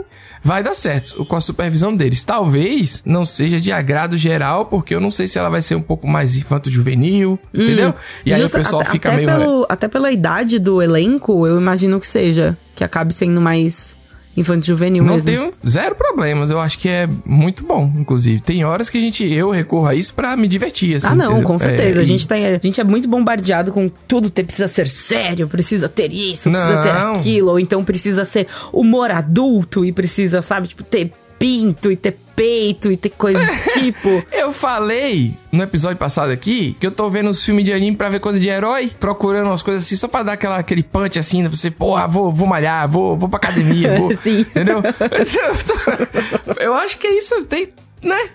[0.43, 2.25] vai dar certo com a supervisão deles.
[2.25, 5.81] Talvez não seja de agrado geral, porque eu não sei se ela vai ser um
[5.81, 7.93] pouco mais infanto-juvenil, entendeu?
[8.25, 8.45] E aí Hum.
[8.45, 9.27] O pessoal até, fica até meio...
[9.27, 12.57] Pelo, até pela idade do elenco, eu imagino que seja.
[12.75, 13.97] Que acabe sendo mais
[14.37, 15.29] infanto-juvenil Não mesmo.
[15.31, 18.39] tenho zero problemas, eu acho que é muito bom, inclusive.
[18.39, 21.07] Tem horas que a gente, eu recorro a isso pra me divertir, assim.
[21.07, 21.43] Ah, não, entendeu?
[21.47, 21.99] com certeza.
[21.99, 25.47] É, a, gente tem, a gente é muito bombardeado com tudo ter, precisa ser sério,
[25.47, 27.11] precisa ter isso, precisa ter Não.
[27.13, 32.17] aquilo, ou então precisa ser humor adulto e precisa, sabe, tipo, ter pinto e ter
[32.37, 34.23] peito e ter coisa do tipo.
[34.31, 38.09] Eu falei no episódio passado aqui que eu tô vendo os filmes de anime pra
[38.09, 41.41] ver coisa de herói, procurando umas coisas assim, só pra dar aquela, aquele punch assim,
[41.41, 41.49] né?
[41.49, 44.15] Você, porra, vou, vou malhar, vou, vou pra academia, vou.
[44.21, 44.41] Sim.
[44.41, 44.83] Entendeu?
[46.61, 47.69] eu acho que é isso, tem,
[48.03, 48.29] né?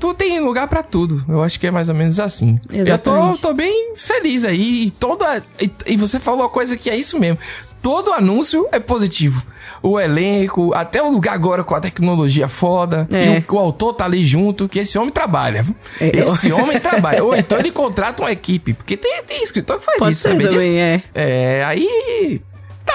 [0.00, 1.22] Tu tem lugar pra tudo.
[1.28, 2.58] Eu acho que é mais ou menos assim.
[2.72, 3.40] Eu Exatamente.
[3.40, 4.86] tô, tô bem feliz aí.
[4.86, 7.38] E, toda, e, e você falou uma coisa que é isso mesmo.
[7.82, 9.44] Todo anúncio é positivo.
[9.82, 13.08] O elenco, até o lugar agora com a tecnologia foda.
[13.10, 13.36] É.
[13.38, 15.62] E o, o autor tá ali junto, que esse homem trabalha.
[15.62, 15.74] viu?
[16.00, 17.24] É, esse eu- homem trabalha.
[17.24, 18.74] Ou então ele contrata uma equipe.
[18.74, 20.78] Porque tem, tem escritor que faz Pode isso, sabe também, disso?
[20.78, 21.02] é.
[21.14, 22.42] É, aí.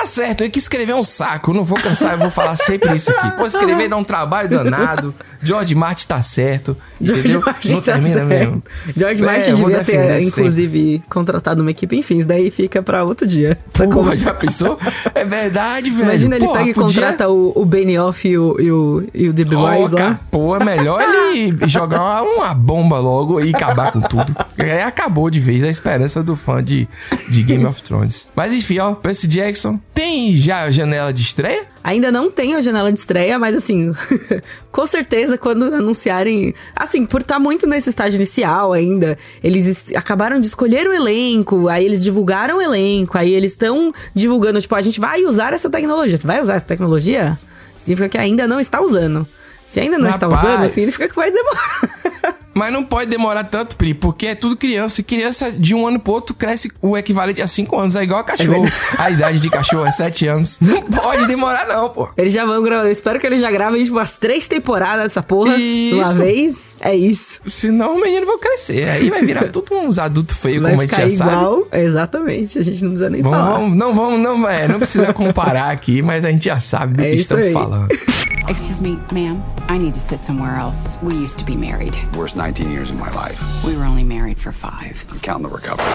[0.06, 1.52] Tá certo, eu que escrever é um saco.
[1.52, 3.32] Não vou cansar, eu vou falar sempre isso aqui.
[3.38, 5.15] Pô, escrever dá um trabalho danado.
[5.41, 6.78] George Martin tá certo.
[7.02, 7.24] Entendeu?
[7.26, 8.28] George Martin não tá termina certo.
[8.28, 8.63] mesmo.
[8.96, 10.26] George É, Martin devia ter, sempre.
[10.26, 11.96] inclusive, contratado uma equipe.
[11.98, 13.58] Enfim, isso daí fica pra outro dia.
[13.74, 14.78] Pô, já pensou?
[15.15, 16.04] É verdade, velho.
[16.04, 19.34] Imagina ele pega e podia- contrata o, o Benioff e o, e o, e o
[19.34, 19.56] D.B.
[19.56, 20.20] Ó, Wise lá.
[20.30, 24.36] Pô, é melhor ele jogar uma bomba logo e acabar com tudo.
[24.56, 26.88] É, acabou de vez a esperança do fã de,
[27.30, 28.30] de Game of Thrones.
[28.36, 31.65] Mas enfim, ó, Percy Jackson tem já a janela de estreia?
[31.84, 33.93] Ainda não tem a janela de estreia, mas assim,
[34.71, 36.53] com certeza quando anunciarem.
[36.75, 41.67] Assim, por estar muito nesse estágio inicial ainda, eles es- acabaram de escolher o elenco,
[41.69, 45.69] aí eles divulgaram o elenco, aí eles estão divulgando, tipo, a gente vai usar essa
[45.69, 46.17] tecnologia.
[46.17, 47.39] Você vai usar essa tecnologia?
[47.77, 49.25] Significa que ainda não está usando.
[49.65, 50.43] Se ainda não está Rapaz.
[50.55, 51.81] usando, significa que vai demorar.
[52.56, 55.02] Mas não pode demorar tanto, Pri, porque é tudo criança.
[55.02, 57.98] E criança, de um ano pro outro, cresce o equivalente a cinco anos.
[57.98, 58.65] É igual a cachorro.
[58.98, 60.58] a idade de cachorro é sete anos.
[60.62, 62.08] Não pode demorar, não, pô.
[62.15, 62.86] Eles já vão gravar.
[62.86, 65.58] Eu espero que eles já gravem, tipo, umas três temporadas dessa porra.
[65.58, 66.18] De uma Isso.
[66.18, 66.74] vez.
[66.86, 67.39] É isso.
[67.48, 68.88] Senão os meninos vão crescer.
[68.88, 71.32] Aí vai virar tudo uns adultos feios, Vai como a gente ficar já sabe.
[71.32, 71.67] igual.
[71.71, 72.60] Exatamente.
[72.60, 73.52] A gente não precisa nem Vamos, falar.
[73.58, 77.04] vamos- não vamos, não, é, não precisa comparar aqui, mas a gente já sabe do
[77.04, 77.54] É que estamos aí.
[77.54, 77.88] falando.
[78.48, 79.41] Excuse me, ma'am.
[79.67, 81.00] I need to sit somewhere else.
[81.02, 81.98] We used to be married.
[82.15, 83.41] Worst 19 years of my life.
[83.63, 84.93] We were only married for five.
[85.12, 85.89] I'm counting the recovery.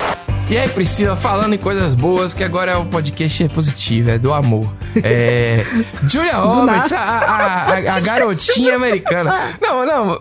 [0.50, 4.18] E aí, Priscila, falando em coisas boas, que agora é o podcast é positivo, é
[4.18, 4.68] do amor.
[5.04, 5.64] É.
[6.10, 9.32] Julia Roberts, a, a- a- a garotinha americana.
[9.62, 10.20] Não, não.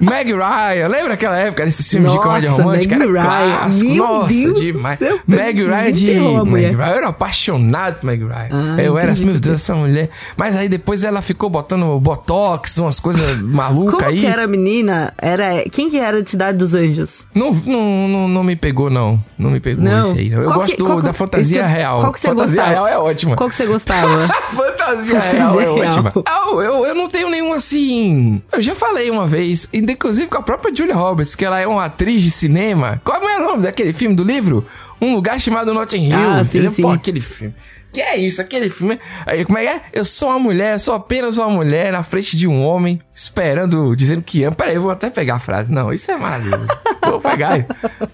[0.00, 2.96] Meg Ryan, lembra aquela época desse filme de comédia romântica?
[2.98, 3.56] Meg Era Ryan.
[3.58, 3.90] clássico.
[3.94, 4.98] Meu Nossa, Deus demais.
[4.98, 6.14] céu, Meg Ryan de.
[6.46, 6.74] Meg.
[6.76, 8.48] Ryan, eu era apaixonado por Meg Ryan.
[8.76, 9.38] Ah, eu era assim, meu.
[9.38, 10.10] Deus, essa mulher.
[10.36, 14.18] Mas aí depois ela ficou botando botox, umas coisas malucas Como aí.
[14.18, 15.12] que era a menina?
[15.18, 15.64] Era...
[15.70, 17.26] Quem que era de Cidade dos Anjos?
[17.34, 19.22] Não, não, não, não me pegou, não.
[19.38, 20.02] Não me pegou Não.
[20.02, 20.38] esse aí, não.
[20.38, 22.00] Eu Qual gosto que- do- da fantasia que- real.
[22.00, 22.70] qual que você fantasia gostava?
[22.70, 23.36] real é ótima.
[23.36, 24.28] Qual que você gostava?
[24.50, 25.76] Fantasia Fantasia real é real.
[25.78, 26.12] ótima.
[26.16, 28.42] Eu, eu, eu não tenho nenhum assim.
[28.52, 31.84] Eu já falei uma vez, inclusive com a própria Julia Roberts, que ela é uma
[31.84, 33.00] atriz de cinema.
[33.04, 34.66] Qual é o nome daquele filme do livro?
[35.00, 36.30] Um lugar chamado Notting Hill.
[36.30, 36.82] Ah, sim, sim.
[36.82, 37.54] Pô, aquele filme.
[37.92, 38.98] Que é isso, aquele filme.
[39.24, 39.82] Aí, como é que é?
[39.92, 43.96] Eu sou uma mulher, eu sou apenas uma mulher na frente de um homem, esperando,
[43.96, 44.54] dizendo que ama.
[44.54, 45.72] Peraí, eu vou até pegar a frase.
[45.72, 46.66] Não, isso é maravilhoso.
[47.02, 47.64] vou pegar.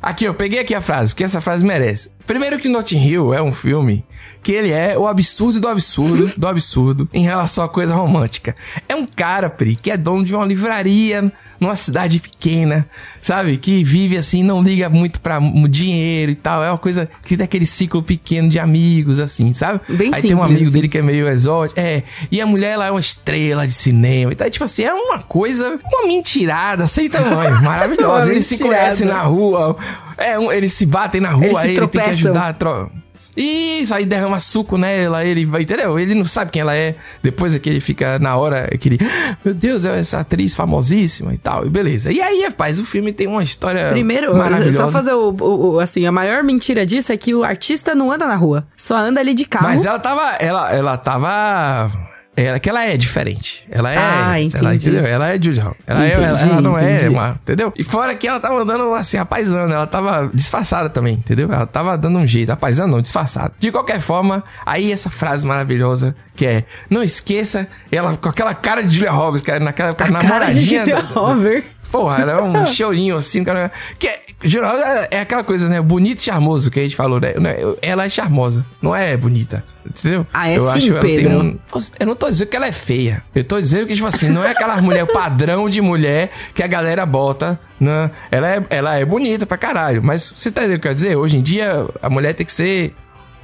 [0.01, 2.11] Aqui, eu peguei aqui a frase, porque essa frase merece.
[2.25, 4.07] Primeiro que Notting Hill é um filme
[4.43, 8.55] que ele é o absurdo do absurdo do absurdo em relação à coisa romântica.
[8.89, 11.33] É um cara, Pri, que é dono de uma livraria
[11.65, 12.87] numa cidade pequena,
[13.21, 13.57] sabe?
[13.57, 16.63] Que vive assim, não liga muito pra dinheiro e tal.
[16.63, 19.81] É uma coisa que tem aquele ciclo pequeno de amigos, assim, sabe?
[19.89, 20.73] Bem Aí tem um simples, amigo assim.
[20.73, 21.81] dele que é meio exótico.
[21.81, 22.03] É.
[22.31, 24.33] E a mulher, ela é uma estrela de cinema.
[24.33, 27.61] Então, tipo assim, é uma coisa, uma mentirada sem tamanho.
[27.65, 28.31] Maravilhosa.
[28.31, 29.77] Eles se conhecem na rua.
[30.17, 32.91] É, um- eles se batem na rua, Eles aí ele tem que ajudar a tro...
[33.37, 35.99] Isso, aí derrama suco nela, ele vai, entendeu?
[35.99, 36.95] Ele não sabe quem ela é.
[37.23, 38.99] Depois é que ele fica na hora, é que ele,
[39.45, 42.13] meu Deus, é essa atriz famosíssima e tal, e beleza.
[42.13, 44.85] E aí, rapaz, o filme tem uma história Primeiro, maravilhosa.
[44.85, 48.11] só fazer o, o- o- Assim, a maior mentira disso é que o artista não
[48.13, 48.67] anda na rua.
[48.77, 49.67] Só anda ali de carro.
[49.67, 51.91] Mas ela tava, ela, ela tava...
[52.37, 53.65] Ela, que ela é diferente.
[53.71, 53.97] Ela é.
[53.97, 54.41] Ah, Ela,
[54.75, 54.89] entendi.
[54.89, 55.07] entendeu?
[55.07, 55.77] Ela é Judy Hall.
[55.87, 57.09] Ela, é- ela, Entendi, ela não é entendi.
[57.11, 57.29] uma.
[57.43, 57.73] Entendeu?
[57.79, 59.73] E fora que ela tava andando assim, apaisando.
[59.73, 61.53] Ela tava disfarçada também, entendeu?
[61.53, 62.51] Ela tava dando um jeito.
[62.51, 63.53] Apaisando não, disfarçada.
[63.59, 68.83] De qualquer forma, aí essa frase maravilhosa que é: Não esqueça, ela com aquela cara
[68.83, 70.81] de Julia Roberts, era naquela época a cara de namoradinha.
[70.81, 71.71] Julia da- Roberts.
[71.95, 73.71] Porra, era um chorinho assim, cara.
[74.01, 75.81] Que é, geral, é é aquela coisa, né?
[75.81, 77.35] Bonito e charmoso que a gente falou, né?
[77.35, 77.55] Né?
[77.81, 79.63] Ela é charmosa, não é bonita.
[79.87, 80.27] Entendeu?
[80.35, 81.39] Ah, é eu sim, acho ela tem Pedro.
[81.41, 81.59] um-
[82.01, 83.23] Eu não tô dizendo que ela é feia.
[83.33, 86.67] Eu tô dizendo que, tipo assim, não é aquela mulher padrão de mulher que a
[86.67, 87.55] galera bota.
[87.79, 88.11] Né?
[88.31, 90.03] Ela, é, ela é bonita pra caralho.
[90.03, 91.17] Mas você tá entendendo o que eu quero dizer?
[91.17, 92.93] Hoje em dia, a mulher tem que ser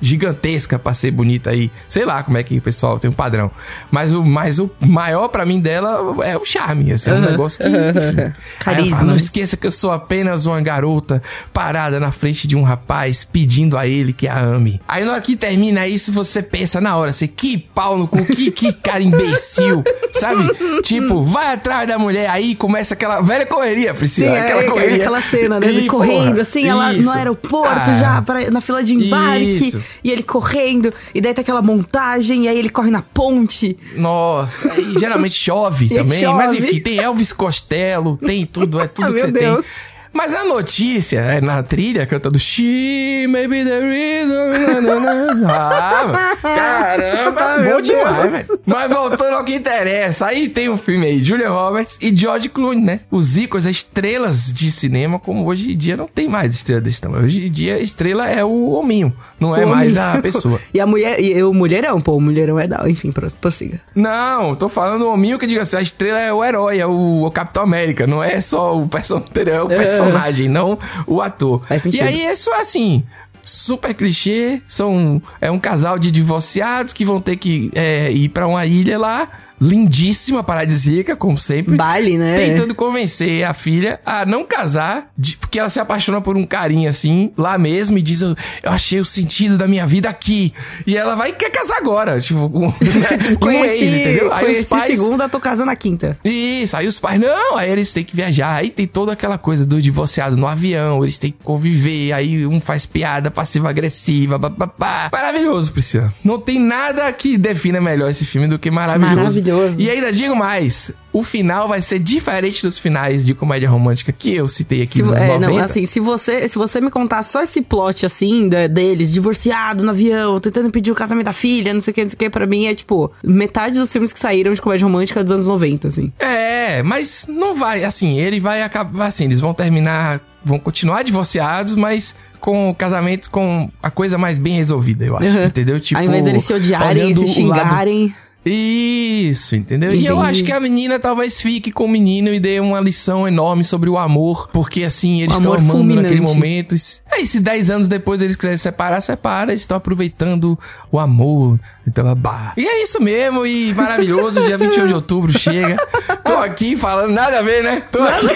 [0.01, 1.71] gigantesca pra ser bonita aí.
[1.89, 3.51] Sei lá como é que o pessoal tem um padrão.
[3.91, 6.93] Mas o, mas o maior pra mim dela é o charme.
[6.93, 7.69] Assim, é um negócio que.
[7.69, 8.33] enfim.
[8.59, 8.97] Carisma.
[8.97, 13.25] falo, não esqueça que eu sou apenas uma garota parada na frente de um rapaz
[13.25, 14.81] pedindo a ele que a ame.
[14.87, 18.25] Aí na hora que termina isso, você pensa na hora, assim, que pau no cu,
[18.25, 19.83] que, que cara imbecil,
[20.13, 20.49] sabe?
[20.83, 24.37] Tipo, vai atrás da mulher, aí começa aquela velha correria, Sim, Priscila.
[24.37, 24.97] é, aquela é correria.
[24.97, 25.71] aquela cena, né?
[25.71, 27.05] Ih, correndo, porra, assim, ela isso.
[27.05, 29.51] no aeroporto Ah, já, pra- na fila de embarque.
[29.51, 29.83] Isso.
[30.03, 33.76] E ele correndo, e daí tá aquela montagem, e aí ele corre na ponte.
[33.96, 36.18] Nossa, aí geralmente chove E também.
[36.18, 36.37] chove.
[36.37, 39.64] Mas enfim, tem Elvis Costello, tem tudo, é tudo Ah, que você Deus.
[39.64, 39.89] tem.
[40.12, 44.81] Mas a notícia é na trilha cantando She may be the reason.
[44.83, 45.51] na, na, na.
[45.51, 48.61] Ah, caramba, Ah, bom demais, velho.
[48.66, 52.83] Mas voltando ao que interessa, aí tem um filme aí, Julia Roberts e George Clooney,
[52.85, 53.01] né?
[53.11, 57.01] Os ícones, as estrelas de cinema, como hoje em dia não tem mais estrela desse
[57.01, 57.25] tamanho.
[57.25, 60.09] Hoje em dia a estrela é o hominho, não é O mais homem.
[60.18, 60.61] a pessoa.
[60.75, 62.88] E a mulher, e o mulherão, pô, o mulherão é da.
[62.88, 63.81] Enfim, pros- prossiga.
[63.94, 67.25] Não, tô falando o hominho que diga assim, a estrela é o herói, é o,
[67.25, 69.51] o Capitão América, não é só o, person entendeu?
[69.61, 70.00] É o personagem,
[70.49, 71.63] não o ator.
[71.93, 73.05] E aí é assim,
[73.43, 78.47] super clichê, são é um casal de divorciados que vão ter que é, ir pra
[78.47, 79.29] uma ilha lá,
[79.61, 81.77] lindíssima, paradisíaca, como sempre.
[81.77, 82.37] Bali, né?
[82.37, 86.90] Tentando convencer a filha a não casar, de- porque ela se apaixona por um carinha
[86.90, 90.53] assim, lá mesmo, e diz: Eu eu achei o sentido da minha vida aqui.
[90.87, 92.70] E ela vai e quer casar agora, tipo, com,
[93.20, 94.33] Tipo, com um conheci, ex, entendeu?
[94.33, 94.99] Aí conheci os pais.
[94.99, 96.18] segunda, tô casando a quinta.
[96.25, 99.66] Isso, aí os pais, não, aí eles têm que viajar, aí tem toda aquela coisa
[99.66, 105.09] do divorciado no avião, eles têm que conviver, aí um faz piada passiva-agressiva, bababá.
[105.12, 106.12] Maravilhoso, Priscila.
[106.25, 109.16] Não tem nada que defina melhor esse filme do que maravilhoso.
[109.16, 109.40] Maravilhoso.
[109.79, 114.35] E ainda digo mais, o final vai ser diferente dos finais de comédia romântica que
[114.35, 115.51] eu citei aqui Se, nos anos é, 90.
[115.51, 119.85] não, assim, se você, se você me contar só esse plot, assim, da- deles, divorciado
[119.85, 122.19] no avião, tentando pedir o casamento da filha, não sei o que, não sei o
[122.19, 125.47] que, pra mim é, tipo, metade dos filmes que saíram de comédia romântica dos anos
[125.47, 126.13] 90, assim.
[126.19, 131.75] É, mas não vai, assim, ele vai acabar assim, eles vão terminar, vão continuar divorciados,
[131.77, 135.45] mas com o casamento com a coisa mais bem resolvida, eu acho, Uhum.
[135.45, 135.79] entendeu?
[135.79, 138.15] Tipo, Ao invés deles se odiarem e se xingarem.
[138.42, 139.92] Isso, entendeu?
[139.94, 140.31] E eu Entendi.
[140.31, 143.90] acho que a menina talvez fique com o menino e dê uma lição enorme sobre
[143.90, 146.35] o amor, porque assim, eles estão amando naquele fulminante.
[146.35, 146.74] momento.
[146.74, 150.59] E se- Aí, se 10 anos depois eles quiserem separar, separa, eles estão aproveitando
[150.90, 151.59] o amor.
[151.87, 152.53] Então, bah.
[152.57, 155.76] E é isso mesmo, e maravilhoso, dia 21 de outubro chega.
[156.24, 157.83] Tô aqui falando nada a ver, né?
[157.90, 158.26] Tô aqui.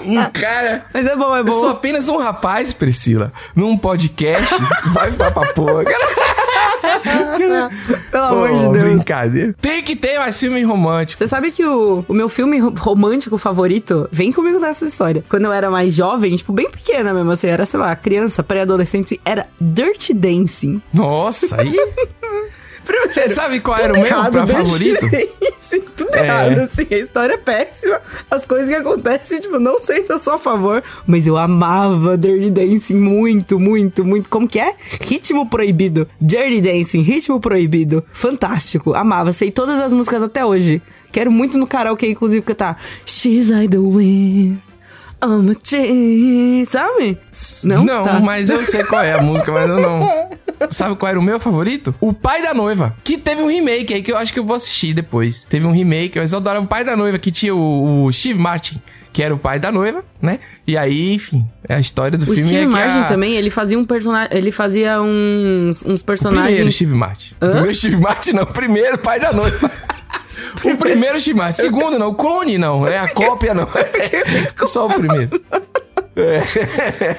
[0.06, 0.86] um cara.
[0.94, 1.48] Mas é bom, é bom.
[1.50, 4.54] Eu sou apenas um rapaz, Priscila, num podcast.
[4.92, 5.52] vai pra pra
[7.48, 7.70] porra.
[8.10, 8.84] Pelo amor Pô, de Deus.
[8.94, 9.54] Brincadeira.
[9.60, 11.18] Tem que ter mais filme romântico.
[11.18, 15.24] Você sabe que o, o meu filme ro- romântico favorito vem comigo nessa história.
[15.28, 19.20] Quando eu era mais jovem, tipo, bem pequena mesmo, assim, era, sei lá, criança, pré-adolescente,
[19.24, 20.80] era Dirty Dancing.
[20.92, 21.74] Nossa, aí.
[23.08, 25.00] Você sabe qual era o meu errado, pra favorito?
[25.96, 26.24] Tudo É.
[26.24, 28.00] errado, assim, a história é péssima.
[28.30, 32.16] As coisas que acontecem, tipo, não sei se eu sou a favor, mas eu amava
[32.18, 34.28] Dirty Dancing muito, muito, muito.
[34.28, 34.74] Como que é?
[35.00, 36.08] Ritmo proibido.
[36.20, 38.04] Dirty Dancing, ritmo proibido.
[38.12, 39.32] Fantástico, amava.
[39.32, 40.82] Sei todas as músicas até hoje.
[41.12, 44.58] Quero muito no karaokê, inclusive, cantar She's like the wind.
[45.24, 47.18] I'm a tree, sabe?
[47.64, 48.04] Não?
[48.04, 48.20] Tá.
[48.20, 50.28] mas eu sei qual é a música, mas eu não.
[50.70, 51.94] Sabe qual era o meu favorito?
[52.00, 52.94] O Pai da Noiva.
[53.02, 55.44] Que teve um remake aí que eu acho que eu vou assistir depois.
[55.44, 58.38] Teve um remake, mas eu adorava o Pai da Noiva, que tinha o, o Steve
[58.38, 58.80] Martin,
[59.12, 60.40] que era o pai da noiva, né?
[60.66, 63.04] E aí, enfim, a história do O filme Steve é que Martin a...
[63.04, 64.28] também, ele fazia um personagem.
[64.32, 66.46] Ele fazia uns, uns O personagens.
[66.46, 67.34] primeiro Steve Martin.
[67.34, 69.70] O primeiro Steve Martin não, o primeiro pai da noiva.
[70.64, 71.62] O primeiro Martin.
[71.62, 73.64] Segundo não, o clone não, é a cópia não.
[73.64, 75.30] É só o primeiro.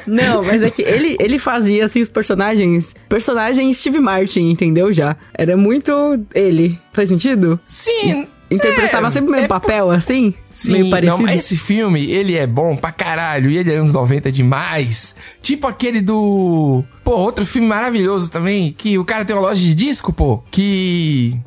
[0.08, 2.96] Não, mas é que ele, ele fazia, assim, os personagens.
[3.10, 4.92] Personagem Steve Martin, entendeu?
[4.94, 5.16] Já.
[5.34, 5.92] Era muito
[6.34, 6.80] ele.
[6.94, 7.60] Faz sentido?
[7.66, 8.28] Sim.
[8.50, 10.34] Interpretava é, sempre o mesmo é papel, assim?
[10.52, 11.24] Sim, meio parecido.
[11.24, 13.50] Não, esse filme, ele é bom pra caralho.
[13.50, 15.16] E ele é anos 90 demais.
[15.42, 16.84] Tipo aquele do.
[17.04, 18.72] Pô, outro filme maravilhoso também.
[18.72, 20.44] Que o cara tem uma loja de disco, pô.
[20.52, 21.38] Que.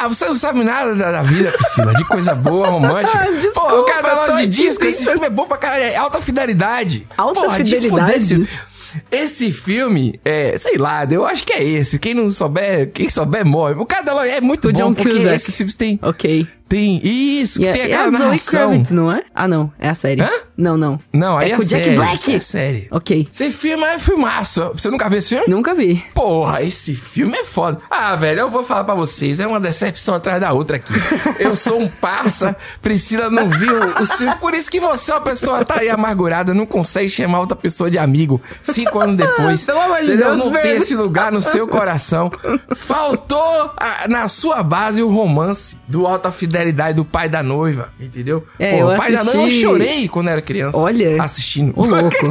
[0.00, 1.94] Ah, você não sabe nada da, da vida, Priscila.
[1.94, 3.18] De coisa boa, romântica.
[3.32, 5.84] Desculpa, pô, o cara da tô loja de disco, esse filme é bom pra caralho.
[5.84, 7.06] É alta fidelidade.
[7.16, 8.12] Alta Porra, de fidelidade?
[8.34, 8.48] esse-
[9.10, 11.98] Esse filme, é, sei lá, eu acho que é esse.
[11.98, 13.74] Quem não souber, quem souber morre.
[13.74, 15.36] O cara da loja é muito O bom, John porque Cusack.
[15.36, 16.48] esses filmes têm, Ok.
[16.68, 18.38] Tem isso, E que a, tem e a Zoe.
[18.38, 19.22] Kravitz, não é?
[19.34, 19.72] Ah, não.
[19.78, 20.22] É a série.
[20.22, 20.28] Hã?
[20.56, 20.98] Não, não.
[21.12, 22.34] Não, aí é é, com o Jack série, Black.
[22.34, 22.88] É série.
[22.90, 23.28] Ok.
[23.32, 24.72] Esse filme é filmaço.
[24.74, 25.44] Você nunca viu esse filme?
[25.48, 26.04] Nunca vi.
[26.14, 27.78] Porra, esse filme é foda.
[27.88, 29.38] Ah, velho, eu vou falar pra vocês.
[29.38, 30.92] É uma decepção atrás da outra aqui.
[31.38, 32.56] Eu sou um parça.
[32.82, 34.34] Priscila não viu o filme.
[34.40, 36.52] Por isso que você é uma pessoa tá aí amargurada.
[36.52, 38.40] Não consegue chamar outra pessoa de amigo.
[38.62, 39.64] Cinco anos depois.
[39.64, 40.16] Pelo amor de?
[40.16, 42.30] Deus, Não tem esse lugar no seu coração.
[42.76, 46.57] Faltou a- na sua base o romance do Alta Fidelidade
[46.94, 47.90] do pai da noiva.
[48.00, 48.44] Entendeu?
[48.58, 50.78] É, Pô, eu o pai da noiva eu assisti- chorei quando era criança.
[50.78, 51.22] Olha.
[51.22, 51.72] Assistindo.
[51.76, 52.28] Ô, louco.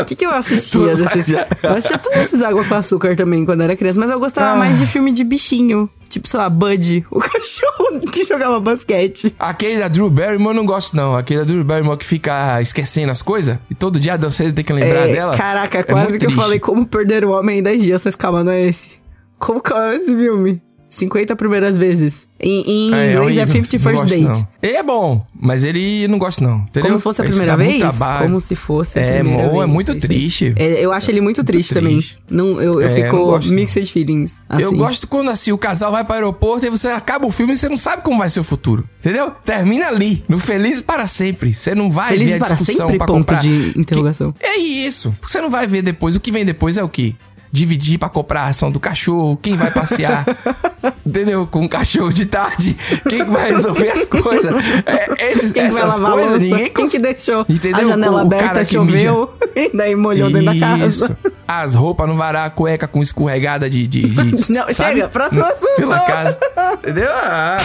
[0.00, 1.28] O que, que eu assistia desses...
[1.62, 4.56] Eu assistia todos esses água com açúcar também quando era criança, mas eu gostava Ah.
[4.56, 5.88] mais de filme de bichinho.
[6.08, 9.34] Tipo, sei lá, Bud, o cachorro que jogava basquete.
[9.38, 11.14] Aquele da Drew Barrymore eu não gosto, não.
[11.16, 14.64] Aquele da Drew Barrymore que fica esquecendo as coisas e todo dia a danceira tem
[14.64, 15.36] que lembrar É, dela.
[15.36, 16.36] Caraca, É quase que eu triste.
[16.36, 18.90] falei como perder o homem em 10 dias, mas calma, não é esse.
[19.38, 20.60] Como que é esse filme?
[20.92, 22.26] 50 primeiras vezes.
[22.44, 23.46] Em, em inglês é horrível.
[23.46, 24.40] 50 Não First gosto, Date.
[24.40, 24.48] não.
[24.62, 26.58] Ele é bom, mas ele não gosta, não.
[26.58, 26.82] Entendeu?
[26.82, 27.94] Como se fosse a primeira muito vez?
[28.20, 29.70] Como se fosse a É, primeira mo- é vez.
[29.72, 30.08] muito isso aí.
[30.08, 30.52] triste.
[30.56, 31.94] É, eu acho ele muito triste, também.
[31.94, 32.18] triste.
[32.30, 33.54] Não, eu eu É, eu fico não gosto, não.
[33.54, 34.36] mixed feelings.
[34.48, 34.62] Assim.
[34.64, 37.56] Eu gosto quando assim, o casal vai pro aeroporto e você acaba o filme e
[37.56, 38.86] você não sabe como vai ser o futuro.
[38.98, 39.30] Entendeu?
[39.44, 41.54] Termina ali, no Feliz para sempre.
[41.54, 42.98] Você não vai Felizes ver a para discussão sempre?
[42.98, 43.38] pra Ponto comprar.
[43.38, 44.32] de interrogação.
[44.32, 45.16] Que- É isso.
[45.22, 46.14] Você não vai ver depois.
[46.16, 47.14] O que vem depois é o quê?
[47.54, 50.24] Dividir pra comprar a ração do cachorro, quem vai passear,
[51.04, 51.46] entendeu?
[51.46, 52.74] Com o cachorro de tarde,
[53.06, 54.50] quem que vai resolver as coisas.
[54.86, 57.78] É, esses, Quem essas coisas, ninguém Quem cons- que deixou Entendeu?
[57.80, 60.86] a janela O- o aberta, mija- choveu, e daí molhou dentro da casa.
[60.86, 61.16] Isso.
[61.46, 63.86] As roupas no varal, a cueca com escorregada de.
[63.86, 64.74] de, de Não, sabe?
[64.74, 65.76] chega, próximo assunto.
[65.76, 66.38] Pela casa.
[66.78, 67.10] Entendeu?
[67.12, 67.58] Ah.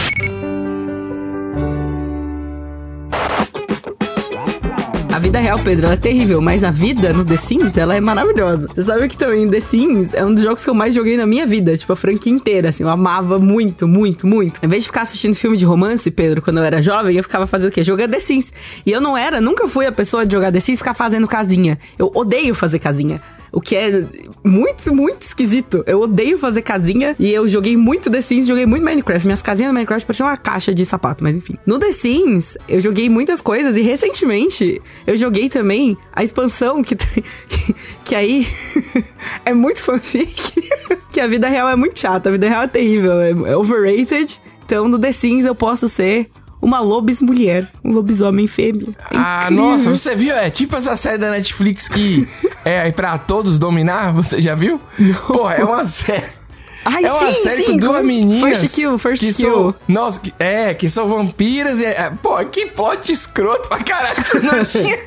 [5.27, 8.65] Vida real, Pedro, ela é terrível, mas a vida no The Sims, ela é maravilhosa.
[8.73, 11.25] Você sabe que também The Sims é um dos jogos que eu mais joguei na
[11.25, 14.57] minha vida, tipo, a franquia inteira, assim, eu amava muito, muito, muito.
[14.63, 17.45] Em vez de ficar assistindo filme de romance, Pedro, quando eu era jovem, eu ficava
[17.45, 17.83] fazendo o quê?
[17.83, 18.53] Jogando The Sims.
[18.85, 21.27] E eu não era, nunca fui a pessoa de jogar The Sims e ficar fazendo
[21.27, 21.77] casinha.
[21.99, 23.21] Eu odeio fazer casinha.
[23.51, 24.05] O que é
[24.43, 25.83] muito, muito esquisito.
[25.85, 29.25] Eu odeio fazer casinha e eu joguei muito The Sims, joguei muito Minecraft.
[29.25, 31.57] Minhas casinhas no Minecraft pareciam uma caixa de sapato, mas enfim.
[31.65, 36.95] No The Sims, eu joguei muitas coisas e recentemente eu joguei também a expansão que
[36.95, 37.23] tem,
[38.03, 38.47] que, aí
[39.45, 40.69] é muito fanfic,
[41.11, 44.41] que a vida real é muito chata, a vida real é terrível, é, é overrated.
[44.65, 46.29] Então no The Sims eu posso ser
[46.61, 48.89] uma lobis mulher, um lobisomem fêmea.
[49.11, 50.35] É Ah, nossa, você viu?
[50.35, 52.27] É tipo essa série da Netflix que
[52.65, 54.79] é pra todos dominar, você já viu?
[55.27, 56.36] Porra, é uma série.
[56.85, 58.59] Ai, é uma sim, série sim, com duas com meninas.
[58.59, 59.51] First Kill, First que Kill.
[59.51, 61.85] São, nossa, que- é, que são vampiras e.
[61.85, 64.15] é, pô, que plot escroto pra caralho.
[64.43, 64.97] Não tinha.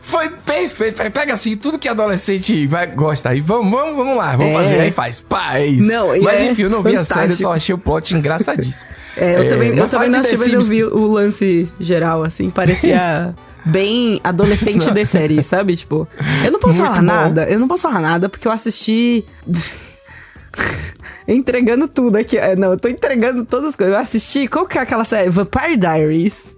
[0.00, 1.02] Foi perfeito.
[1.12, 3.34] Pega assim, tudo que adolescente vai gostar.
[3.34, 4.56] E vamos, vamos, vamos lá, vamos É.
[4.56, 4.80] fazer.
[4.80, 5.20] Aí faz.
[5.20, 5.88] Pá, é isso.
[5.90, 7.42] Não, mas é enfim, eu não vi a série, eu fantástico.
[7.42, 8.86] só achei o plot engraçadíssimo.
[9.18, 13.34] É, eu também, eu também não assisti, mas eu vi o lance geral, assim, parecia
[13.64, 15.74] bem adolescente de série, sabe?
[15.74, 16.06] Tipo,
[16.44, 17.02] eu não posso Muito falar bom.
[17.22, 19.24] nada, eu não posso falar nada porque eu assisti.
[21.28, 22.38] Entregando tudo aqui.
[22.38, 23.94] É, Não, eu tô entregando todas as coisas.
[23.94, 24.46] Eu assisti.
[24.48, 25.30] Qual que é aquela série?
[25.30, 26.54] Vampire Diaries.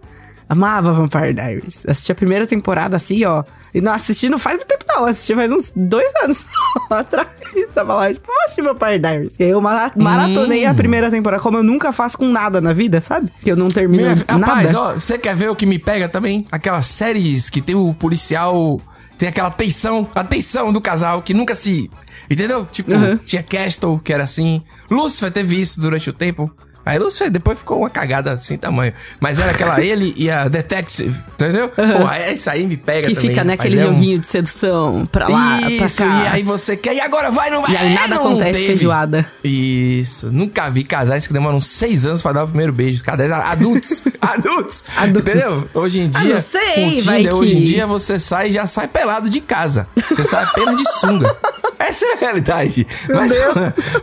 [0.49, 1.85] Amava Vampire Diaries.
[1.87, 3.45] Assisti a primeira temporada assim, ó.
[3.75, 5.05] E não assisti não faz muito tempo, não.
[5.05, 6.47] Assisti faz uns dois anos
[6.91, 7.29] atrás.
[7.75, 9.35] Tava lá, tipo, vou assistir Vampire Diaries.
[9.39, 10.71] E aí eu mara- maratonei Hum.
[10.71, 13.31] a primeira temporada, como eu nunca faço com nada na vida, sabe?
[13.43, 14.47] Que eu não termino Minha- nada.
[14.47, 16.45] Rapaz, ó, você quer ver o que me pega também?
[16.51, 18.81] Aquelas séries que tem o policial.
[19.19, 21.91] Tem aquela tensão, a tensão do casal que nunca se.
[22.31, 22.65] Entendeu?
[22.67, 23.19] Tipo, Uhum.
[23.19, 24.63] tinha Castle, que era assim.
[24.91, 26.51] Lucifer teve isso durante o tempo.
[26.89, 28.93] Aí Lucifer depois ficou uma cagada sem tamanho.
[29.21, 31.69] Mas era aquela ele e a Detective, entendeu?
[31.69, 33.31] Pô, isso aí me pega que também.
[33.31, 36.23] fica rapaz, naquele é um- joguinho de sedução pra lá, pra Isso, cá.
[36.25, 37.73] e aí você quer, e agora vai, não vai?
[37.73, 38.67] E aí nada não, não acontece, teve.
[38.67, 39.27] feijoada.
[39.45, 43.03] Isso, nunca vi casais que demoram seis anos pra dar o primeiro beijo.
[43.03, 45.23] Casais adultos, adultos, Adultos.
[45.31, 45.69] entendeu?
[45.75, 48.53] Hoje em Ah, dia, não sei, Tinder, vai hoje em que- dia você sai e
[48.53, 49.87] já sai pelado de casa.
[50.09, 51.37] Você sai apenas de sunga.
[51.79, 52.87] Essa é a realidade.
[53.09, 53.33] Mas,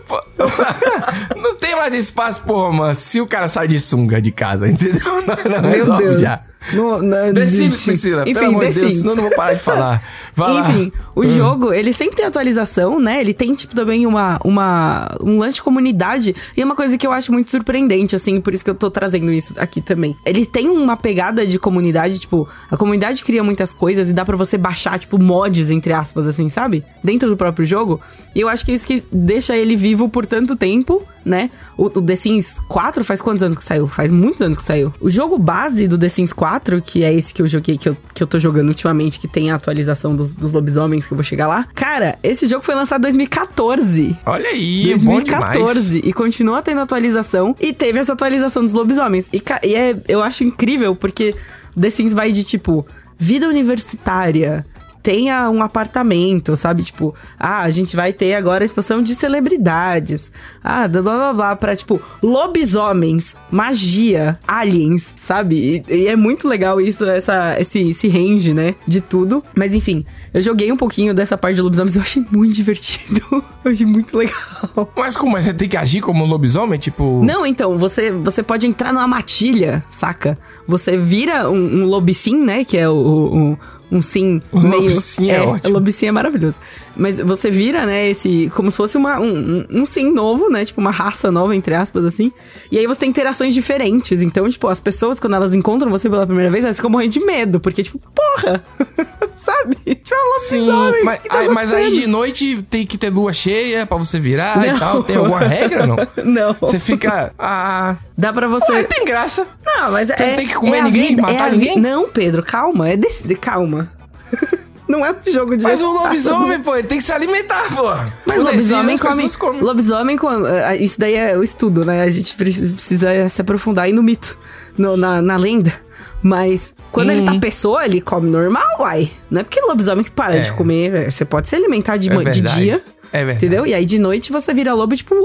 [0.07, 0.21] pô,
[1.35, 5.01] não tem mais espaço pro romance se o cara sai de sunga de casa, entendeu?
[5.21, 6.21] Não, não Meu resolve Deus.
[6.21, 6.41] já.
[6.73, 9.23] No, no, The de- Sims, de- Priscila, Enfim, pelo amor de Deus, senão eu não
[9.25, 10.03] vou parar de falar.
[10.35, 10.69] Vai lá.
[10.71, 11.27] Enfim, o Hum.
[11.27, 13.21] jogo, ele sempre tem atualização, né?
[13.21, 16.35] Ele tem, tipo, também uma, uma, um lance de comunidade.
[16.57, 18.89] E é uma coisa que eu acho muito surpreendente, assim, por isso que eu tô
[18.89, 20.15] trazendo isso aqui também.
[20.25, 24.35] Ele tem uma pegada de comunidade, tipo, a comunidade cria muitas coisas e dá pra
[24.35, 26.83] você baixar, tipo, mods, entre aspas, assim, sabe?
[27.03, 28.01] Dentro do próprio jogo.
[28.33, 31.49] E eu acho que é isso que deixa ele vivo por tanto tempo, né?
[31.77, 33.87] O, o The Sims 4 faz quantos anos que saiu?
[33.87, 34.93] Faz muitos anos que saiu.
[35.01, 37.97] O jogo base do The Sims 4, que é esse que eu joguei, que eu,
[38.13, 41.23] que eu tô jogando ultimamente, que tem a atualização dos, dos lobisomens, que eu vou
[41.23, 41.67] chegar lá.
[41.73, 44.17] Cara, esse jogo foi lançado em 2014.
[44.25, 45.57] Olha aí, é bom demais.
[45.57, 49.25] 2014 e continua tendo atualização e teve essa atualização dos lobisomens.
[49.33, 51.35] E, e é, eu acho incrível porque
[51.79, 52.85] The Sims vai de tipo
[53.17, 54.65] vida universitária,
[55.05, 56.81] tenha um apartamento, sabe?
[56.81, 60.31] Tipo, ah, a gente vai ter agora a expansão de celebridades.
[60.63, 65.83] Ah, blá blá blá, blá pra tipo lobisomens, magia, aliens, sabe?
[65.87, 68.73] E, e é muito legal isso, essa, esse, esse range, né?
[68.87, 69.43] De tudo.
[69.55, 73.21] Mas enfim, eu joguei um pouquinho dessa parte de lobisomens e eu achei muito divertido.
[73.63, 74.91] eu achei muito legal.
[74.97, 75.37] Mas como?
[75.39, 76.79] Você tem que agir como um lobisomem?
[76.79, 77.23] Tipo.
[77.23, 80.35] Não, então, você, você pode entrar numa matilha, saca?
[80.67, 82.65] Você vira um, um lobicim, né?
[82.65, 83.57] Que é o, o-
[83.91, 84.83] um sim meio...
[84.83, 86.57] lobicim é lobicim é maravilhoso.
[86.95, 88.49] Mas você vira, né, esse...
[88.55, 90.63] Como se fosse uma, um, um, sim novo, né?
[90.63, 92.31] Tipo, uma raça nova, entre aspas, assim.
[92.71, 94.21] E aí você tem interações diferentes.
[94.21, 97.19] Então, tipo, as pessoas, quando elas encontram você pela primeira vez, elas ficam morrendo de
[97.25, 97.59] medo.
[97.59, 98.63] Porque, tipo, porra!
[99.35, 99.75] Sabe?
[99.83, 101.03] Tipo, é um Sim, lobisomem.
[101.03, 104.57] mas, tá aí- mas aí de noite tem que ter lua cheia pra você virar
[104.65, 104.75] Não.
[104.75, 105.03] e tal.
[105.03, 105.95] Tem alguma regra, não?
[106.23, 106.55] Não.
[106.61, 107.33] Você fica.
[107.37, 107.97] Ah.
[108.17, 108.71] Dá pra você...
[108.71, 109.45] Ué, tem graça.
[109.65, 110.29] Não, mas Você é.
[110.29, 111.77] não tem que comer é ninguém, vida- matar é ninguém?
[111.79, 112.89] Não, Pedro, calma.
[112.89, 113.91] É desse, de- calma.
[114.87, 115.63] não é um jogo de.
[115.63, 117.83] Mas o lobisomem, pô, ele tem que se alimentar, pô.
[118.25, 119.61] Mas O lobisomem come, comem.
[119.61, 120.47] Lobisomem come.
[120.47, 122.03] ah, Isso daí é o estudo, né?
[122.03, 124.37] A gente pre- precisa se aprofundar aí no mito,
[124.77, 125.73] no- na, na lenda.
[126.21, 129.11] Mas quando ele tá pessoa, ele come normal, uai.
[129.29, 130.39] Não é porque lobisomem que para É.
[130.39, 130.93] de comer.
[130.95, 132.81] é, Você pode se alimentar de, É de dia.
[133.13, 133.37] É verdade.
[133.45, 133.65] Entendeu?
[133.65, 135.23] E aí de noite você vira lobo e tipo, uh,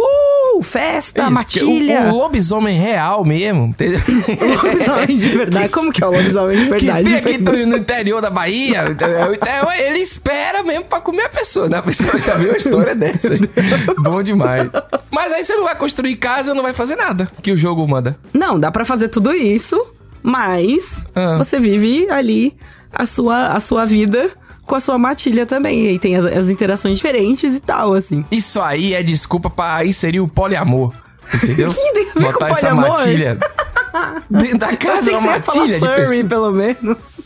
[0.62, 2.02] festa, Isso, matilha.
[2.04, 4.00] O, o lobisomem real mesmo, entendeu?
[4.62, 5.68] lobisomem de verdade.
[5.70, 7.04] Como que é o lobisomem de Que verdade?
[7.04, 9.32] tem aqui no- interior da Bahia, entendeu?
[9.34, 11.78] Então, ele espera mesmo pra comer a pessoa, né?
[11.78, 13.30] A pessoa já viu a história dessa.
[13.98, 14.70] Bom demais.
[15.10, 18.16] Mas aí você não vai construir casa, não vai fazer nada que o jogo manda.
[18.32, 19.80] Não, dá pra fazer tudo isso,
[20.22, 21.36] mas Ah.
[21.36, 22.56] você vive ali
[22.92, 24.30] a sua, a sua vida
[24.70, 25.86] com a sua matilha também.
[25.86, 28.24] E aí tem as, as interações diferentes e tal, assim.
[28.30, 30.94] Isso aí é desculpa pra inserir o poliamor.
[31.34, 31.70] Entendeu?
[31.74, 32.90] Que tem a ver com Botar essa poliamor?
[32.90, 33.38] matilha
[34.30, 36.24] dentro da casa, uma matilha de furry, pessoa.
[36.28, 37.20] pelo menos.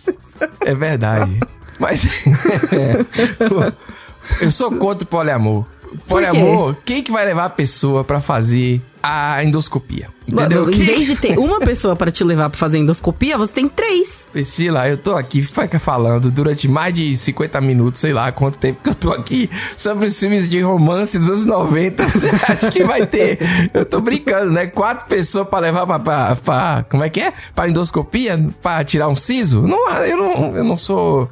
[0.65, 1.39] É verdade.
[1.79, 2.07] Mas.
[4.41, 5.67] eu sou contra o poliamor.
[6.07, 10.09] Poliamor, quem que vai levar a pessoa pra fazer a endoscopia?
[10.27, 10.71] Entendeu?
[10.71, 14.27] Em vez de ter uma pessoa pra te levar pra fazer endoscopia, você tem três.
[14.33, 18.89] Priscila, eu tô aqui falando durante mais de 50 minutos, sei lá quanto tempo que
[18.89, 22.09] eu tô aqui, sobre os filmes de romance dos anos 90.
[22.09, 23.39] Você acha que vai ter?
[23.75, 24.67] Eu tô brincando, né?
[24.67, 27.35] Quatro pessoas pra levar pra, pra, pra- Como é que é?
[27.55, 28.43] Pra endoscopia?
[28.63, 29.67] Pra tirar um siso?
[29.67, 31.29] Não, eu não, eu não sou.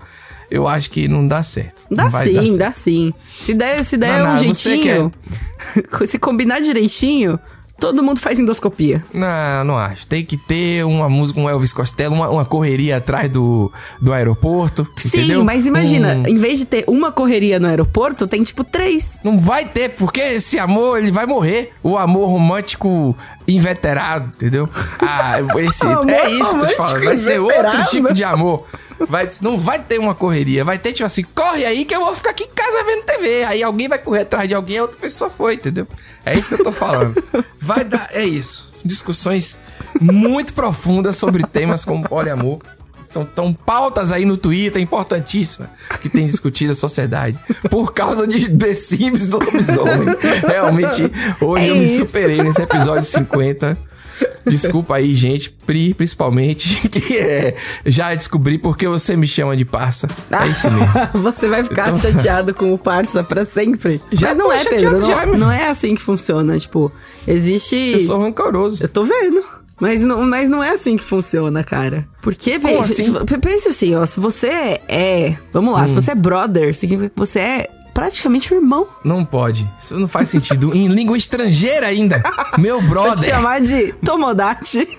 [0.53, 1.83] Eu acho que não dá certo.
[1.91, 2.59] Dá sim, certo.
[2.59, 3.15] dá sim.
[3.41, 5.11] Se der, se der um jeitinho.
[6.05, 7.41] Se combinar direitinho,
[7.81, 9.03] todo mundo faz endoscopia.
[9.15, 10.07] Não, não acho.
[10.07, 14.87] Tem que ter uma música, um Elvis Costello, uma, uma correria atrás do, do aeroporto.
[14.97, 15.43] Sim, entendeu?
[15.45, 19.13] mas imagina, Um- em vez de ter uma correria no aeroporto, tem tipo três.
[19.25, 21.73] Não vai ter, porque esse amor, ele vai morrer.
[21.83, 23.17] O amor romântico
[23.49, 24.69] inveterado, entendeu?
[25.01, 27.05] Ah, esse, é isso que eu tô te falando.
[27.05, 28.67] Vai ser outro tipo de amor.
[29.09, 30.65] Vai, não vai ter uma correria.
[30.65, 33.45] Vai ter, tipo assim, corre aí que eu vou ficar aqui em casa vendo TV.
[33.45, 35.87] Aí alguém vai correr atrás de alguém, a outra pessoa foi, entendeu?
[36.25, 37.23] É isso que eu tô falando.
[37.61, 38.73] Vai dar, é isso.
[38.85, 39.59] Discussões
[40.01, 42.61] muito profundas sobre temas como poliamor.
[43.01, 45.69] Estão tão pautas aí no Twitter, importantíssimas,
[46.01, 47.39] que tem discutido a sociedade.
[47.69, 50.17] Por causa de The Sims do lobisomem.
[50.47, 53.77] Realmente, hoje É eu me superei nesse episódio 50.
[54.47, 57.55] Desculpa aí, gente, Pri, principalmente, que é,
[57.87, 60.09] já descobri porque você me chama de parça.
[60.31, 60.87] É isso mesmo.
[61.23, 64.01] Você vai ficar Então- chateado com o parça pra sempre.
[64.11, 65.01] Já Mas não é, Pedro.
[65.01, 65.39] não, meu.
[65.39, 66.59] não é assim que funciona.
[66.59, 66.91] Tipo,
[67.27, 67.77] existe.
[67.93, 68.83] Eu sou rancoroso.
[68.83, 69.45] Eu tô vendo.
[69.81, 72.07] Mas não, mas não é assim que funciona, cara.
[72.21, 73.05] Porque, Como assim?
[73.05, 74.05] se- pe- pense assim, ó.
[74.07, 75.37] Se você é.
[75.53, 75.89] Vamos lá, Hum.
[75.89, 78.87] se você é brother, significa que você é praticamente um irmão.
[79.05, 79.71] Não pode.
[79.79, 80.75] Isso não faz sentido.
[80.75, 82.23] em língua estrangeira ainda.
[82.59, 83.29] Meu Vou te brother.
[83.29, 84.99] chamar de Tomodachi.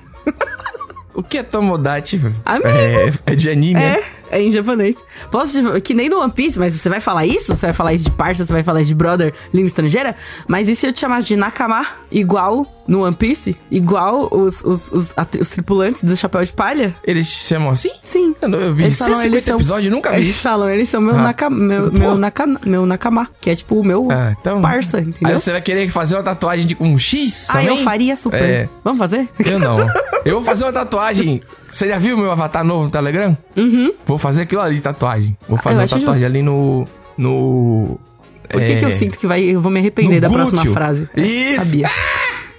[1.14, 2.20] O que é Tomodachi?
[2.44, 2.68] Amigo.
[2.68, 3.80] É, é de anime.
[3.82, 4.04] É, é
[4.40, 4.96] em japonês.
[5.32, 7.56] Posso te- que nem no One Piece, mas você vai falar isso?
[7.56, 10.16] Você vai falar isso de parça, você vai falar isso de brother, língua estrangeira?
[10.48, 13.56] Mas e se eu te chamasse de Nakama, igual no One Piece?
[13.72, 16.94] Igual os, os, os, os tripulantes do Chapéu de Palha?
[17.04, 17.92] Eles chamam assim?
[18.04, 18.34] Sim.
[18.42, 20.90] Eu, eu vi Eles falam, 150 eles são- episódios e nunca vi Eles falam, eles
[20.90, 21.22] são meu, Ah.
[21.22, 21.98] naka, meu, Pô.
[21.98, 24.62] meu, naka, meu Nakama, que é tipo o meu Ah, então.
[24.62, 25.34] parça, entendeu?
[25.34, 27.48] Aí você vai querer fazer uma tatuagem de com um X?
[27.50, 27.84] ah, eu também?
[27.84, 28.42] faria super.
[28.42, 28.70] É.
[28.84, 29.30] Vamos fazer?
[29.46, 29.78] Eu não.
[30.26, 31.42] Eu vou fazer uma tatuagem.
[31.74, 33.36] Você já viu meu avatar novo no Telegram?
[33.58, 33.94] Uhum.
[34.06, 35.36] Vou fazer aquilo ali, tatuagem.
[35.50, 36.26] Vou fazer uma tatuagem justo.
[36.26, 36.88] ali no.
[37.18, 38.00] No.
[38.48, 40.58] Por que, é, que eu sinto que vai, eu vou me arrepender no da próxima
[40.62, 40.74] glúteo.
[40.74, 41.10] frase?
[41.18, 41.66] É, Isso.
[41.66, 41.90] Sabia.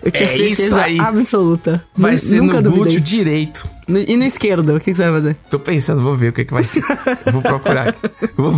[0.02, 1.84] Eu tinha É certeza absoluta.
[1.96, 2.82] Vai Nu- ser Nunca no duvidei.
[2.82, 3.68] glúteo direito.
[3.88, 5.36] No- e no esquerdo, o que, que você vai fazer?
[5.48, 6.82] Tô pensando, vou ver o que, que vai ser.
[7.32, 7.88] vou procurar.
[7.90, 8.00] aqui.
[8.36, 8.52] Vou,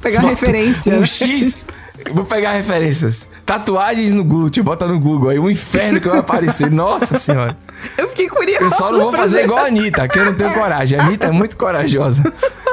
[0.00, 0.98] Pegar referência.
[0.98, 1.64] Um X.
[2.12, 3.28] Vou pegar referências.
[3.46, 6.70] Tatuagens no glúteo, bota no Google aí, um inferno que vai aparecer.
[6.72, 7.56] Nossa senhora.
[7.96, 8.64] Eu fiquei curiosa.
[8.64, 10.98] Eu só não vou fazer igual a Anitta, que eu não tenho coragem.
[10.98, 12.22] A Anitta é muito corajosa.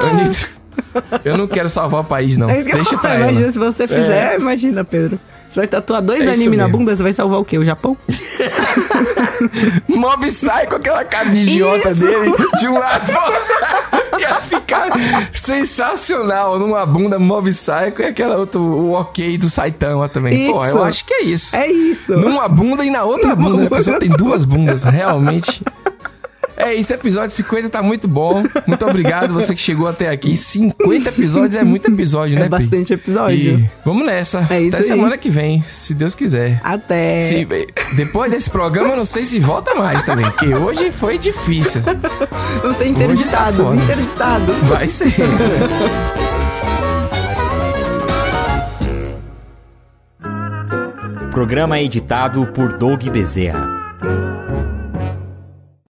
[0.01, 0.47] Anitta,
[1.23, 2.49] eu não quero salvar o país, não.
[2.49, 3.31] É Deixa pra ela.
[3.31, 5.19] Imagina, se você fizer, imagina, Pedro.
[5.51, 7.57] Você vai tatuar dois É animes na bunda, você vai salvar o quê?
[7.57, 7.97] O Japão?
[9.85, 11.99] Mob sai com aquela cara de idiota Isso.
[11.99, 13.11] dele, de um lado.
[14.17, 14.89] Ia ficar
[15.33, 20.45] sensacional numa bunda Mob Psycho e aquela outra, o ok do Saitama também.
[20.45, 20.65] Isso.
[20.67, 21.53] eu acho que é isso.
[21.53, 22.15] É isso.
[22.15, 23.65] Numa bunda e na outra bunda.
[23.65, 25.61] A pessoa tem duas bundas, realmente.
[26.61, 28.43] É isso, episódio 50 tá muito bom.
[28.67, 30.35] Muito obrigado você que chegou até aqui.
[30.37, 32.45] 50 episódios é muito episódio, né?
[32.45, 33.59] É bastante episódio.
[33.59, 34.45] E vamos nessa.
[34.49, 34.89] É isso até aí.
[34.89, 36.59] semana que vem, se Deus quiser.
[36.63, 37.19] Até.
[37.19, 37.47] Se-
[37.95, 41.81] depois desse programa, eu não sei se volta mais também, porque hoje foi difícil.
[42.61, 43.81] Vamos ser tá interditados, foda.
[43.81, 44.55] interditados.
[44.63, 45.11] Vai ser.
[51.31, 53.67] Programa editado por Doug Bezerra.